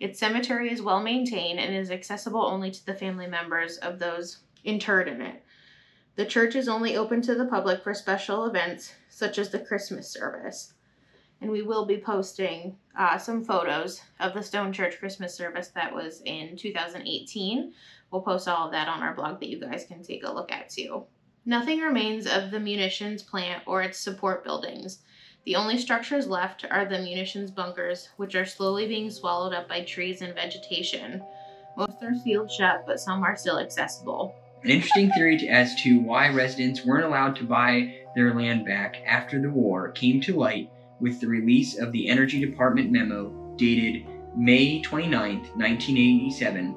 Its 0.00 0.18
cemetery 0.18 0.70
is 0.70 0.80
well 0.80 1.02
maintained 1.02 1.58
and 1.58 1.74
is 1.74 1.90
accessible 1.90 2.42
only 2.42 2.70
to 2.70 2.86
the 2.86 2.94
family 2.94 3.26
members 3.26 3.78
of 3.78 3.98
those 3.98 4.38
interred 4.64 5.08
in 5.08 5.20
it. 5.20 5.42
The 6.14 6.26
church 6.26 6.54
is 6.56 6.68
only 6.68 6.96
open 6.96 7.22
to 7.22 7.34
the 7.34 7.46
public 7.46 7.82
for 7.82 7.94
special 7.94 8.44
events 8.44 8.94
such 9.08 9.38
as 9.38 9.50
the 9.50 9.58
Christmas 9.58 10.10
service. 10.10 10.74
And 11.40 11.50
we 11.50 11.62
will 11.62 11.84
be 11.84 11.98
posting 11.98 12.76
uh, 12.96 13.18
some 13.18 13.44
photos 13.44 14.02
of 14.18 14.34
the 14.34 14.42
Stone 14.42 14.72
Church 14.72 14.98
Christmas 14.98 15.34
service 15.34 15.68
that 15.68 15.94
was 15.94 16.20
in 16.24 16.56
2018. 16.56 17.72
We'll 18.10 18.22
post 18.22 18.48
all 18.48 18.66
of 18.66 18.72
that 18.72 18.88
on 18.88 19.02
our 19.02 19.14
blog 19.14 19.38
that 19.40 19.48
you 19.48 19.60
guys 19.60 19.84
can 19.84 20.02
take 20.02 20.24
a 20.24 20.32
look 20.32 20.50
at 20.50 20.70
too. 20.70 21.04
Nothing 21.44 21.80
remains 21.80 22.26
of 22.26 22.50
the 22.50 22.60
munitions 22.60 23.22
plant 23.22 23.62
or 23.66 23.82
its 23.82 23.98
support 23.98 24.44
buildings. 24.44 24.98
The 25.48 25.56
only 25.56 25.78
structures 25.78 26.28
left 26.28 26.66
are 26.70 26.84
the 26.84 26.98
munitions 26.98 27.50
bunkers, 27.50 28.10
which 28.18 28.34
are 28.34 28.44
slowly 28.44 28.86
being 28.86 29.10
swallowed 29.10 29.54
up 29.54 29.66
by 29.66 29.80
trees 29.80 30.20
and 30.20 30.34
vegetation. 30.34 31.22
Most 31.74 32.02
are 32.02 32.14
sealed 32.14 32.52
shut, 32.52 32.84
but 32.86 33.00
some 33.00 33.22
are 33.22 33.34
still 33.34 33.58
accessible. 33.58 34.34
An 34.62 34.68
interesting 34.68 35.10
theory 35.12 35.48
as 35.48 35.74
to 35.84 36.00
why 36.00 36.28
residents 36.28 36.84
weren't 36.84 37.06
allowed 37.06 37.34
to 37.36 37.44
buy 37.44 37.94
their 38.14 38.34
land 38.34 38.66
back 38.66 38.96
after 39.06 39.40
the 39.40 39.48
war 39.48 39.90
came 39.92 40.20
to 40.20 40.36
light 40.36 40.70
with 41.00 41.18
the 41.18 41.28
release 41.28 41.78
of 41.78 41.92
the 41.92 42.10
Energy 42.10 42.38
Department 42.44 42.92
memo 42.92 43.54
dated 43.56 44.04
May 44.36 44.82
29, 44.82 45.38
1987, 45.38 46.72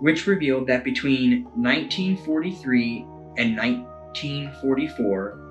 which 0.00 0.26
revealed 0.26 0.66
that 0.68 0.84
between 0.84 1.44
1943 1.54 3.00
and 3.36 3.58
1944, 3.58 5.45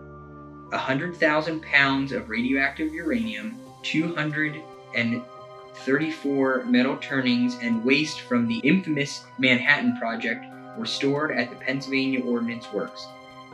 100,000 0.75 1.61
pounds 1.61 2.11
of 2.11 2.29
radioactive 2.29 2.93
uranium, 2.93 3.57
234 3.83 6.65
metal 6.65 6.97
turnings, 6.97 7.57
and 7.61 7.83
waste 7.83 8.21
from 8.21 8.47
the 8.47 8.59
infamous 8.59 9.25
Manhattan 9.39 9.97
Project 9.97 10.45
were 10.77 10.85
stored 10.85 11.31
at 11.31 11.49
the 11.49 11.55
Pennsylvania 11.55 12.23
Ordnance 12.23 12.71
Works, 12.73 13.07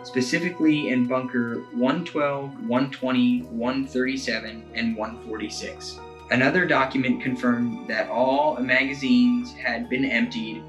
specifically 0.04 0.90
in 0.90 1.08
Bunker 1.08 1.60
112, 1.74 2.68
120, 2.68 3.44
137, 3.44 4.64
and 4.74 4.96
146. 4.96 6.00
Another 6.32 6.66
document 6.66 7.22
confirmed 7.22 7.88
that 7.88 8.10
all 8.10 8.58
magazines 8.58 9.54
had 9.54 9.88
been 9.90 10.06
emptied 10.06 10.64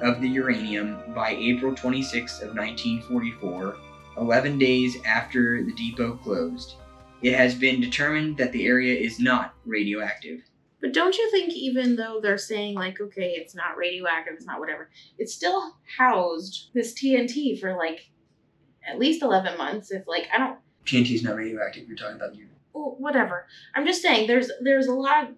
of 0.00 0.20
the 0.20 0.28
uranium 0.28 0.98
by 1.14 1.30
April 1.30 1.72
26 1.74 2.40
of 2.40 2.56
1944, 2.56 3.76
11 4.16 4.58
days 4.58 4.96
after 5.04 5.62
the 5.62 5.72
depot 5.72 6.16
closed. 6.16 6.74
It 7.22 7.34
has 7.34 7.54
been 7.54 7.80
determined 7.80 8.36
that 8.38 8.52
the 8.52 8.66
area 8.66 8.98
is 8.98 9.20
not 9.20 9.54
radioactive. 9.64 10.40
But 10.80 10.92
don't 10.92 11.16
you 11.16 11.30
think, 11.30 11.52
even 11.52 11.94
though 11.94 12.20
they're 12.20 12.36
saying, 12.36 12.74
like, 12.74 13.00
okay, 13.00 13.34
it's 13.36 13.54
not 13.54 13.76
radioactive, 13.76 14.34
it's 14.34 14.46
not 14.46 14.58
whatever, 14.58 14.90
it 15.16 15.28
still 15.28 15.76
housed 15.96 16.70
this 16.74 16.92
TNT 16.92 17.60
for 17.60 17.76
like 17.76 18.10
at 18.88 18.98
least 18.98 19.22
11 19.22 19.56
months? 19.56 19.92
If, 19.92 20.08
like, 20.08 20.26
I 20.34 20.38
don't, 20.38 20.58
TNT 20.84 21.14
is 21.14 21.22
not 21.22 21.36
radioactive. 21.36 21.86
You're 21.86 21.96
talking 21.96 22.16
about 22.16 22.34
you. 22.34 22.48
well, 22.72 22.96
whatever. 22.98 23.46
I'm 23.74 23.86
just 23.86 24.02
saying, 24.02 24.26
there's 24.26 24.50
there's 24.60 24.88
a 24.88 24.94
lot 24.94 25.28
of 25.28 25.34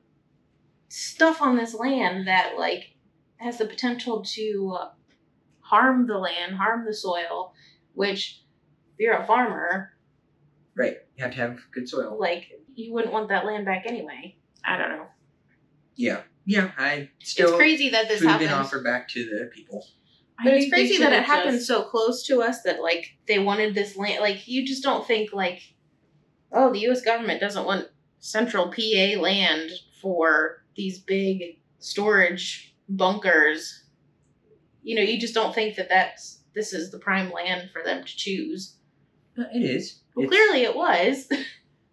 stuff 0.88 1.42
on 1.42 1.56
this 1.56 1.74
land 1.74 2.26
that, 2.26 2.54
like, 2.58 2.94
has 3.36 3.58
the 3.58 3.66
potential 3.66 4.22
to 4.22 4.78
harm 5.60 6.06
the 6.06 6.16
land, 6.16 6.54
harm 6.56 6.86
the 6.86 6.94
soil, 6.94 7.52
which, 7.92 8.40
if 8.94 9.00
you're 9.00 9.14
a 9.14 9.26
farmer, 9.26 9.90
Right. 10.76 10.96
You 11.16 11.24
have 11.24 11.32
to 11.34 11.38
have 11.38 11.58
good 11.72 11.88
soil. 11.88 12.18
like, 12.18 12.46
you 12.74 12.92
wouldn't 12.92 13.12
want 13.12 13.28
that 13.28 13.46
land 13.46 13.64
back 13.64 13.84
anyway. 13.86 14.36
I 14.64 14.76
don't 14.76 14.88
know. 14.90 15.06
Yeah. 15.94 16.22
Yeah. 16.44 16.72
I 16.76 17.10
still 17.22 17.50
it's 17.50 17.56
crazy 17.56 17.90
that 17.90 18.08
this 18.08 18.18
should 18.18 18.28
have 18.28 18.40
been 18.40 18.48
happens. 18.48 18.66
offered 18.66 18.82
back 18.84 19.08
to 19.10 19.24
the 19.24 19.50
people. 19.54 19.86
I 20.38 20.44
But 20.44 20.54
it's 20.54 20.68
crazy 20.68 20.98
that 20.98 21.12
it 21.12 21.16
should've 21.16 21.26
happened 21.26 21.62
so 21.62 21.82
close 21.84 22.26
to 22.26 22.42
us 22.42 22.62
that 22.62 22.82
like 22.82 23.16
they 23.28 23.38
wanted 23.38 23.74
this 23.74 23.96
land. 23.96 24.20
Like 24.20 24.48
you 24.48 24.66
just 24.66 24.82
don't 24.82 25.06
think 25.06 25.32
like, 25.32 25.60
oh, 26.50 26.72
the 26.72 26.80
U.S. 26.80 27.02
government 27.02 27.40
doesn't 27.40 27.64
want 27.64 27.86
central 28.18 28.72
PA 28.72 29.20
land 29.20 29.70
for 30.02 30.64
these 30.74 30.98
big 30.98 31.60
storage 31.78 32.74
bunkers. 32.88 33.84
You 34.82 34.96
know, 34.96 35.02
you 35.02 35.20
just 35.20 35.34
don't 35.34 35.54
think 35.54 35.76
that 35.76 35.88
that's 35.88 36.40
this 36.54 36.72
is 36.72 36.90
the 36.90 36.98
prime 36.98 37.30
land 37.30 37.70
for 37.72 37.82
them 37.84 38.02
to 38.04 38.16
choose. 38.16 38.76
Uh, 39.38 39.42
It 39.54 39.62
is. 39.62 40.00
Well, 40.14 40.26
It's- 40.26 40.30
clearly 40.38 40.62
it 40.64 40.74
was. 40.76 41.28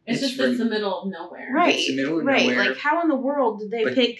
It's, 0.07 0.17
It's 0.19 0.29
just 0.31 0.35
for- 0.41 0.47
it's 0.47 0.57
the 0.57 0.65
middle 0.65 0.99
of 1.03 1.09
nowhere. 1.09 1.51
right. 1.53 1.75
It's 1.75 1.87
the 1.87 1.95
middle 1.95 2.19
of 2.19 2.25
right. 2.25 2.47
nowhere. 2.47 2.69
Like 2.69 2.77
how 2.77 3.01
in 3.03 3.07
the 3.07 3.15
world 3.15 3.59
did 3.59 3.69
they 3.69 3.83
But- 3.83 3.93
pick? 3.93 4.19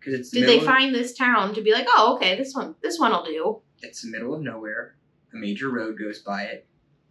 Because 0.00 0.14
it's 0.14 0.30
the 0.30 0.40
Did 0.40 0.48
they 0.48 0.54
middle 0.56 0.68
of- 0.68 0.74
find 0.74 0.92
this 0.94 1.14
town 1.16 1.54
to 1.54 1.62
be 1.62 1.72
like, 1.72 1.86
oh, 1.88 2.16
okay, 2.16 2.36
this 2.36 2.52
one, 2.54 2.74
this 2.82 2.98
one'll 2.98 3.24
do. 3.24 3.60
it's 3.82 4.02
the 4.02 4.10
middle 4.10 4.34
of 4.34 4.42
nowhere. 4.42 4.96
A 5.32 5.36
major 5.36 5.70
road 5.70 5.96
goes 5.96 6.18
by 6.18 6.42
it, 6.42 6.66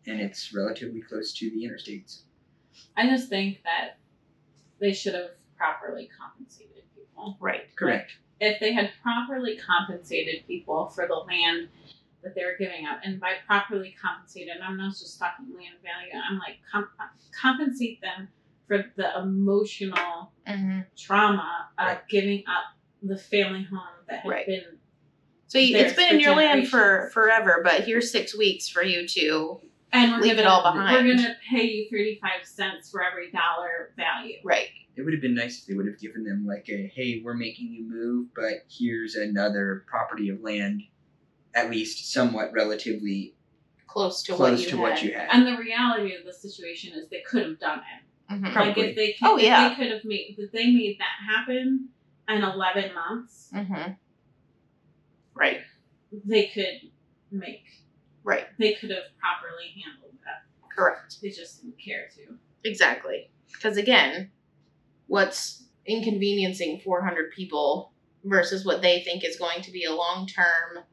and 0.06 0.20
it's 0.20 0.54
relatively 0.54 1.02
close 1.02 1.32
to 1.36 1.50
the 1.50 1.64
interstates. 1.64 2.24
I 2.98 3.08
just 3.08 3.30
think 3.30 3.64
that 3.64 3.98
they 4.80 4.92
should 4.92 5.14
have 5.14 5.30
properly 5.58 6.10
compensated 6.20 6.84
people. 6.96 7.38
Right. 7.40 7.74
Correct. 7.78 8.12
If 8.42 8.60
they 8.60 8.74
had 8.74 8.92
properly 9.02 9.58
compensated 9.58 10.46
people 10.48 10.90
for 10.90 11.08
the 11.08 11.16
land 11.16 11.70
that 12.26 12.36
they're 12.36 12.58
giving 12.58 12.86
up, 12.86 13.00
and 13.04 13.20
by 13.22 13.36
properly 13.48 13.96
compensated, 14.02 14.56
I'm 14.62 14.76
not 14.76 14.92
just 14.92 15.18
talking 15.18 15.46
land 15.56 15.76
value. 15.82 16.12
I'm 16.30 16.38
like 16.40 16.58
comp- 16.70 16.90
compensate 17.40 18.02
them 18.02 18.28
for 18.68 18.84
the 18.98 19.18
emotional 19.20 20.32
Mm-hmm. 20.48 20.82
trauma 20.98 21.70
of 21.80 21.86
Right. 21.88 22.08
giving 22.10 22.44
up 22.48 22.64
the 23.02 23.18
family 23.18 23.64
home 23.64 23.80
that 24.10 24.20
had 24.22 24.30
Right. 24.30 24.46
been 24.46 24.64
So 25.48 25.58
you, 25.60 25.76
it's 25.78 25.96
been 25.96 26.14
in 26.16 26.20
your 26.20 26.36
land 26.36 26.68
for 26.68 27.10
forever, 27.14 27.62
but 27.64 27.84
here's 27.84 28.12
six 28.12 28.36
weeks 28.38 28.68
for 28.68 28.84
you 28.84 29.08
to. 29.08 29.62
and 29.92 30.12
we're 30.12 30.20
Leave 30.20 30.34
it 30.34 30.44
gonna, 30.44 30.50
all 30.50 30.64
behind. 30.64 31.08
We're 31.08 31.16
gonna 31.16 31.36
pay 31.50 31.64
you 31.64 31.88
thirty 31.90 32.20
five 32.22 32.46
cents 32.46 32.90
for 32.92 33.04
every 33.04 33.32
dollar 33.32 33.94
value. 33.98 34.38
Right. 34.44 34.68
It 34.96 35.02
would 35.04 35.14
have 35.14 35.22
been 35.22 35.36
nice 35.36 35.60
if 35.62 35.66
they 35.68 35.74
would 35.74 35.88
have 35.88 36.00
given 36.00 36.24
them 36.24 36.46
like 36.48 36.68
a, 36.70 36.92
hey, 36.96 37.22
we're 37.24 37.34
making 37.34 37.68
you 37.74 37.84
move, 37.90 38.28
but 38.36 38.66
here's 38.70 39.16
another 39.16 39.84
property 39.88 40.30
of 40.30 40.42
land, 40.42 40.82
at 41.56 41.72
least 41.72 42.12
somewhat 42.12 42.52
relatively 42.54 43.34
Close 43.88 44.22
to 44.24 44.34
close 44.34 44.52
what 44.52 44.60
you 44.60 44.70
to 44.72 44.76
had. 44.78 44.82
what 44.82 45.04
you 45.04 45.14
had. 45.14 45.30
And 45.32 45.48
the 45.48 45.58
reality 45.58 46.14
of 46.16 46.26
the 46.26 46.34
situation 46.34 46.94
is 46.94 47.08
they 47.10 47.22
could 47.26 47.44
have 47.48 47.60
done 47.60 47.80
it. 47.80 48.34
Mhm. 48.34 48.54
Like 48.56 48.78
if 48.78 48.96
they 48.96 49.14
could, 49.14 49.26
Oh, 49.28 49.38
yeah. 49.38 49.72
if 49.72 49.78
they 49.78 49.84
could 49.84 49.94
have 49.94 50.04
made 50.06 50.36
if 50.38 50.52
they 50.52 50.68
made 50.72 50.98
that 51.00 51.16
happen 51.34 51.90
in 52.28 52.44
eleven 52.44 52.94
months, 52.94 53.50
Mhm. 53.54 53.98
Right. 55.34 55.62
they 56.12 56.48
could 56.48 56.92
make 57.32 57.64
Right. 58.24 58.48
they 58.58 58.74
could 58.74 58.90
have 58.90 59.04
properly 59.20 59.82
handled 59.84 60.18
that. 60.26 60.44
Correct. 60.76 61.22
They 61.22 61.30
just 61.30 61.62
didn't 61.62 61.78
care 61.80 62.10
to. 62.16 62.38
Exactly. 62.64 63.30
Because 63.54 63.78
again, 63.78 64.32
what's 65.08 65.64
inconveniencing 65.86 66.80
400 66.82 67.32
people 67.32 67.94
versus 68.24 68.66
what 68.66 68.82
they 68.82 69.02
think 69.04 69.24
is 69.24 69.38
going 69.38 69.62
to 69.62 69.72
be 69.72 69.84
a 69.86 69.94
long 69.94 70.26
term 70.28 70.84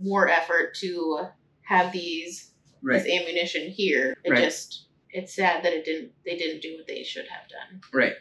war 0.00 0.28
effort 0.28 0.74
to 0.76 1.28
have 1.62 1.92
these 1.92 2.48
Right. 2.82 2.96
as 3.00 3.06
ammunition 3.06 3.70
here. 3.70 4.16
It 4.24 4.30
Right. 4.30 4.42
just 4.42 4.86
it's 5.12 5.34
sad 5.34 5.62
that 5.64 5.72
it 5.72 5.84
didn't 5.84 6.12
they 6.24 6.36
didn't 6.36 6.62
do 6.62 6.76
what 6.76 6.86
they 6.86 7.02
should 7.02 7.26
have 7.28 7.48
done. 7.48 7.80
Right. 7.92 8.14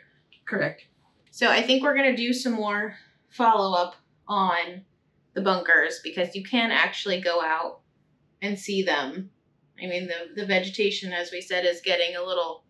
Correct. 0.45 0.85
So 1.31 1.49
I 1.49 1.61
think 1.61 1.81
we're 1.81 1.95
gonna 1.95 2.15
do 2.17 2.33
some 2.33 2.53
more 2.53 2.97
follow 3.29 3.77
up 3.77 3.95
on 4.27 4.83
the 5.33 5.41
bunkers 5.41 5.99
because 6.03 6.35
you 6.35 6.43
can 6.43 6.71
actually 6.71 7.21
go 7.21 7.41
out 7.41 7.81
and 8.41 8.59
see 8.59 8.83
them. 8.83 9.31
I 9.81 9.85
mean 9.87 10.07
the 10.07 10.31
the 10.35 10.45
vegetation 10.45 11.13
as 11.13 11.31
we 11.31 11.39
said 11.41 11.65
is 11.65 11.81
getting 11.81 12.15
a 12.17 12.23
little 12.23 12.65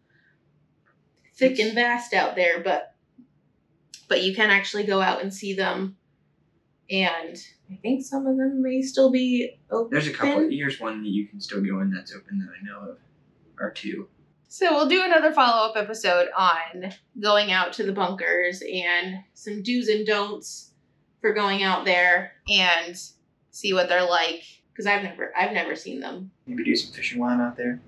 thick 1.33 1.57
and 1.57 1.73
vast 1.73 2.13
out 2.13 2.35
there, 2.35 2.61
but 2.61 2.93
but 4.07 4.23
you 4.23 4.35
can 4.35 4.49
actually 4.51 4.83
go 4.83 5.01
out 5.01 5.21
and 5.21 5.33
see 5.33 5.53
them 5.53 5.97
and 6.89 7.37
I 7.71 7.75
think 7.75 8.03
some 8.03 8.25
of 8.27 8.37
them 8.37 8.61
may 8.63 8.81
still 8.81 9.11
be 9.11 9.59
open. 9.69 9.89
There's 9.91 10.07
a 10.07 10.11
couple. 10.13 10.49
Here's 10.49 10.79
one 10.79 11.03
that 11.03 11.09
you 11.09 11.27
can 11.27 11.39
still 11.39 11.61
go 11.61 11.79
in 11.81 11.91
that's 11.91 12.13
open 12.15 12.39
that 12.39 12.49
I 12.59 12.63
know 12.65 12.91
of, 12.91 12.97
or 13.59 13.71
two. 13.71 14.07
So 14.47 14.73
we'll 14.73 14.87
do 14.89 15.03
another 15.03 15.31
follow 15.31 15.69
up 15.69 15.77
episode 15.77 16.29
on 16.35 16.91
going 17.19 17.51
out 17.51 17.73
to 17.73 17.83
the 17.83 17.91
bunkers 17.91 18.63
and 18.63 19.19
some 19.35 19.61
do's 19.61 19.87
and 19.87 20.07
don'ts 20.07 20.71
for 21.21 21.33
going 21.33 21.61
out 21.61 21.85
there 21.85 22.31
and 22.49 22.99
see 23.51 23.73
what 23.73 23.89
they're 23.89 24.09
like 24.09 24.41
because 24.73 24.87
I've 24.87 25.03
never 25.03 25.31
I've 25.37 25.51
never 25.51 25.75
seen 25.75 25.99
them. 25.99 26.31
Maybe 26.47 26.63
do 26.63 26.75
some 26.75 26.91
fishing 26.93 27.19
while 27.19 27.29
I'm 27.31 27.41
out 27.41 27.57
there. 27.57 27.79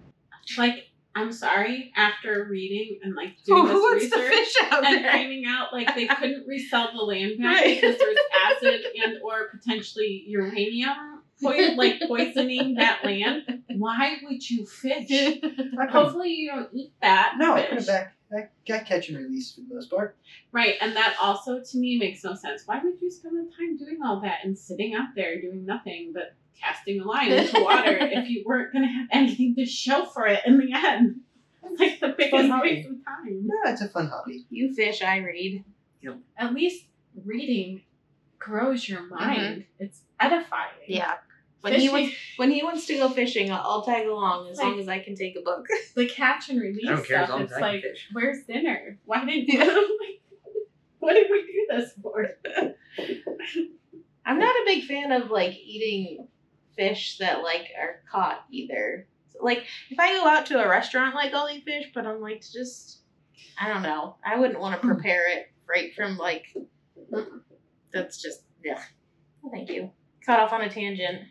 Like, 0.58 0.88
I'm 1.16 1.32
sorry, 1.32 1.92
after 1.96 2.46
reading 2.50 3.00
and 3.04 3.16
like 3.16 3.38
doing 3.46 3.66
this 3.66 4.12
research 4.14 4.54
out 4.72 4.86
and 4.86 5.04
finding 5.04 5.46
out 5.48 5.74
like 5.74 5.96
they 5.96 6.06
couldn't 6.08 6.46
resell 6.48 6.92
the 6.94 7.02
land 7.04 7.38
back 7.42 7.56
Right. 7.64 7.82
because 7.82 7.98
there's 7.98 8.18
acid 8.62 8.82
and 9.04 9.18
or 9.24 9.50
potentially 9.50 10.24
uranium 10.28 11.22
po- 11.42 11.74
like 11.76 12.02
poisoning 12.08 12.76
that 12.76 13.04
land. 13.04 13.64
Why 13.70 14.18
would 14.24 14.48
you 14.50 14.66
fish? 14.66 15.40
Hopefully 15.92 16.30
you 16.30 16.52
don't 16.52 16.70
eat 16.74 16.94
that. 17.02 17.36
No, 17.38 17.54
I 17.54 17.62
fish. 17.62 17.70
put 17.70 17.80
it 17.80 17.88
back. 17.88 18.14
I 18.34 18.48
got 18.66 18.86
catch 18.86 19.10
and 19.10 19.18
release 19.18 19.54
for 19.54 19.62
the 19.62 19.76
most 19.76 19.92
part. 19.92 20.16
Right, 20.54 20.76
and 20.80 20.96
that 20.96 21.16
also 21.22 21.60
to 21.62 21.78
me 21.78 21.98
makes 21.98 22.24
no 22.24 22.34
sense. 22.34 22.64
Why 22.66 22.80
would 22.82 23.02
you 23.02 23.12
spend 23.12 23.36
the 23.36 23.52
time 23.52 23.78
doing 23.78 24.00
all 24.06 24.22
that 24.22 24.40
and 24.46 24.58
sitting 24.58 24.94
out 24.94 25.10
there 25.16 25.42
doing 25.42 25.66
nothing 25.66 26.12
but 26.14 26.34
casting 26.60 27.02
a 27.02 27.06
line 27.06 27.32
into 27.32 27.62
water 27.62 27.98
if 28.02 28.30
you 28.30 28.44
weren't 28.46 28.72
going 28.72 28.84
to 28.88 28.94
have 28.94 29.08
anything 29.12 29.56
to 29.56 29.66
show 29.66 30.06
for 30.06 30.28
it 30.28 30.40
in 30.46 30.60
the 30.60 30.72
end? 30.74 31.22
It's 31.64 31.80
like 31.80 32.00
the 32.00 32.16
biggest 32.18 32.50
hobby. 32.50 32.70
waste 32.70 32.90
of 32.90 33.06
time. 33.06 33.48
No, 33.48 33.56
it's 33.72 33.82
a 33.82 33.90
fun 33.90 34.08
hobby. 34.08 34.46
You 34.50 34.74
fish, 34.74 35.02
I 35.02 35.18
read. 35.18 35.64
At 36.38 36.54
least 36.54 36.86
reading 37.24 37.82
grows 38.42 38.90
your 38.90 39.02
mm-hmm. 39.02 39.16
mind. 39.16 39.66
It's 39.80 40.02
edifying. 40.20 40.72
Yeah. 40.88 41.16
When 41.62 41.80
he 41.80 41.90
wants 41.90 42.16
when 42.38 42.50
he 42.50 42.64
wants 42.64 42.88
to 42.88 42.98
go 42.98 43.10
fishing, 43.10 43.52
I'll, 43.52 43.62
I'll 43.64 43.82
tag 43.84 44.08
along 44.08 44.50
as 44.50 44.58
long 44.58 44.80
as 44.80 44.88
I 44.88 45.00
can 45.00 45.16
take 45.16 45.38
a 45.38 45.42
book. 45.42 45.68
the 45.96 46.08
catch 46.08 46.50
and 46.50 46.60
release 46.60 46.88
I 46.88 46.96
care 46.96 46.98
as 46.98 47.06
stuff. 47.06 47.30
long 47.30 47.42
as 47.44 47.52
It's 47.52 47.58
I 47.58 47.62
like, 47.62 47.82
fish. 47.84 48.10
where's 48.12 48.44
dinner? 48.46 48.98
Why 49.06 49.24
didn't 49.24 49.48
Yeah. 49.48 49.66
what 51.00 51.14
did 51.14 51.28
we 51.30 51.42
do 51.44 51.68
this 51.70 51.92
for? 52.02 52.28
I'm 54.26 54.40
not 54.40 54.56
a 54.56 54.64
big 54.66 54.86
fan 54.86 55.12
of 55.12 55.30
like 55.30 55.56
eating 55.56 56.28
fish 56.76 57.20
that 57.20 57.44
like 57.44 57.68
are 57.80 58.02
caught 58.12 58.44
either. 58.50 59.08
Like 59.40 59.66
if 59.92 60.00
I 60.00 60.14
go 60.14 60.28
out 60.28 60.48
to 60.48 60.64
a 60.64 60.68
restaurant, 60.68 61.14
like 61.14 61.32
I'll 61.32 61.50
eat 61.50 61.64
fish, 61.64 61.92
but 61.94 62.08
I'm 62.08 62.22
like 62.22 62.42
just 62.42 63.02
I 63.60 63.68
don't 63.72 63.84
know. 63.84 64.16
I 64.26 64.40
wouldn't 64.40 64.60
want 64.60 64.82
to 64.82 64.88
hmm. 64.88 64.96
prepare 64.96 65.30
it 65.30 65.52
right 65.68 65.94
from 65.96 66.18
like. 66.18 66.56
That's 67.94 68.22
just 68.22 68.44
yeah. 68.64 68.82
Well, 69.42 69.52
thank 69.52 69.70
you. 69.70 69.92
Caught 70.26 70.40
off 70.40 70.54
on 70.54 70.62
a 70.62 70.70
tangent. 70.70 71.24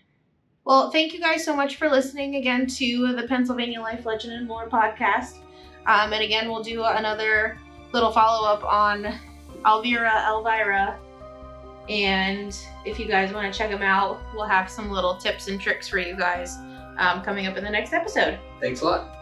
Well, 0.65 0.91
thank 0.91 1.13
you 1.13 1.21
guys 1.21 1.45
so 1.45 1.55
much 1.55 1.77
for 1.77 1.89
listening 1.89 2.37
again 2.37 2.67
to 2.67 3.15
the 3.15 3.27
Pennsylvania 3.27 3.81
Life 3.81 4.05
Legend 4.05 4.35
and 4.35 4.49
Lore 4.49 4.69
podcast. 4.69 5.39
Um, 5.87 6.13
and 6.13 6.23
again, 6.23 6.49
we'll 6.49 6.63
do 6.63 6.85
another 6.85 7.59
little 7.93 8.13
follow 8.13 8.49
up 8.49 8.65
on 8.65 9.15
Alvira 9.65 10.27
Elvira 10.29 10.99
and 11.91 12.57
if 12.85 13.01
you 13.01 13.07
guys 13.07 13.33
want 13.33 13.53
to 13.53 13.59
check 13.59 13.71
them 13.71 13.83
out, 13.83 14.21
we'll 14.33 14.47
have 14.47 14.71
some 14.71 14.91
little 14.91 15.17
tips 15.17 15.49
and 15.49 15.61
tricks 15.61 15.89
for 15.89 15.99
you 15.99 16.17
guys 16.17 16.57
um, 16.99 17.21
coming 17.23 17.47
up 17.47 17.57
in 17.57 17.65
the 17.65 17.71
next 17.71 17.93
episode. 17.93 18.39
Thanks 18.61 18.81
a 18.81 18.85
lot. 18.85 19.20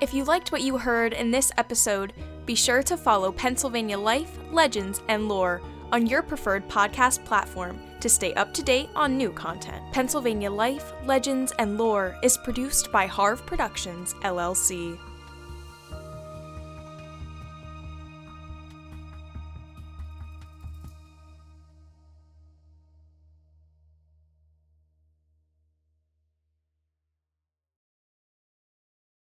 If 0.00 0.14
you 0.14 0.24
liked 0.24 0.50
what 0.50 0.62
you 0.62 0.78
heard 0.78 1.12
in 1.12 1.30
this 1.30 1.52
episode, 1.58 2.14
be 2.46 2.54
sure 2.54 2.82
to 2.84 2.96
follow 2.96 3.30
Pennsylvania 3.30 3.98
Life, 3.98 4.38
Legends, 4.50 5.02
and 5.08 5.28
Lore 5.28 5.60
on 5.92 6.06
your 6.06 6.22
preferred 6.22 6.66
podcast 6.70 7.22
platform 7.26 7.78
to 8.00 8.08
stay 8.08 8.32
up 8.32 8.54
to 8.54 8.62
date 8.62 8.88
on 8.96 9.18
new 9.18 9.30
content. 9.30 9.82
Pennsylvania 9.92 10.50
Life, 10.50 10.94
Legends, 11.04 11.52
and 11.58 11.76
Lore 11.76 12.16
is 12.22 12.38
produced 12.38 12.90
by 12.90 13.04
Harv 13.04 13.44
Productions, 13.44 14.14
LLC. 14.22 14.98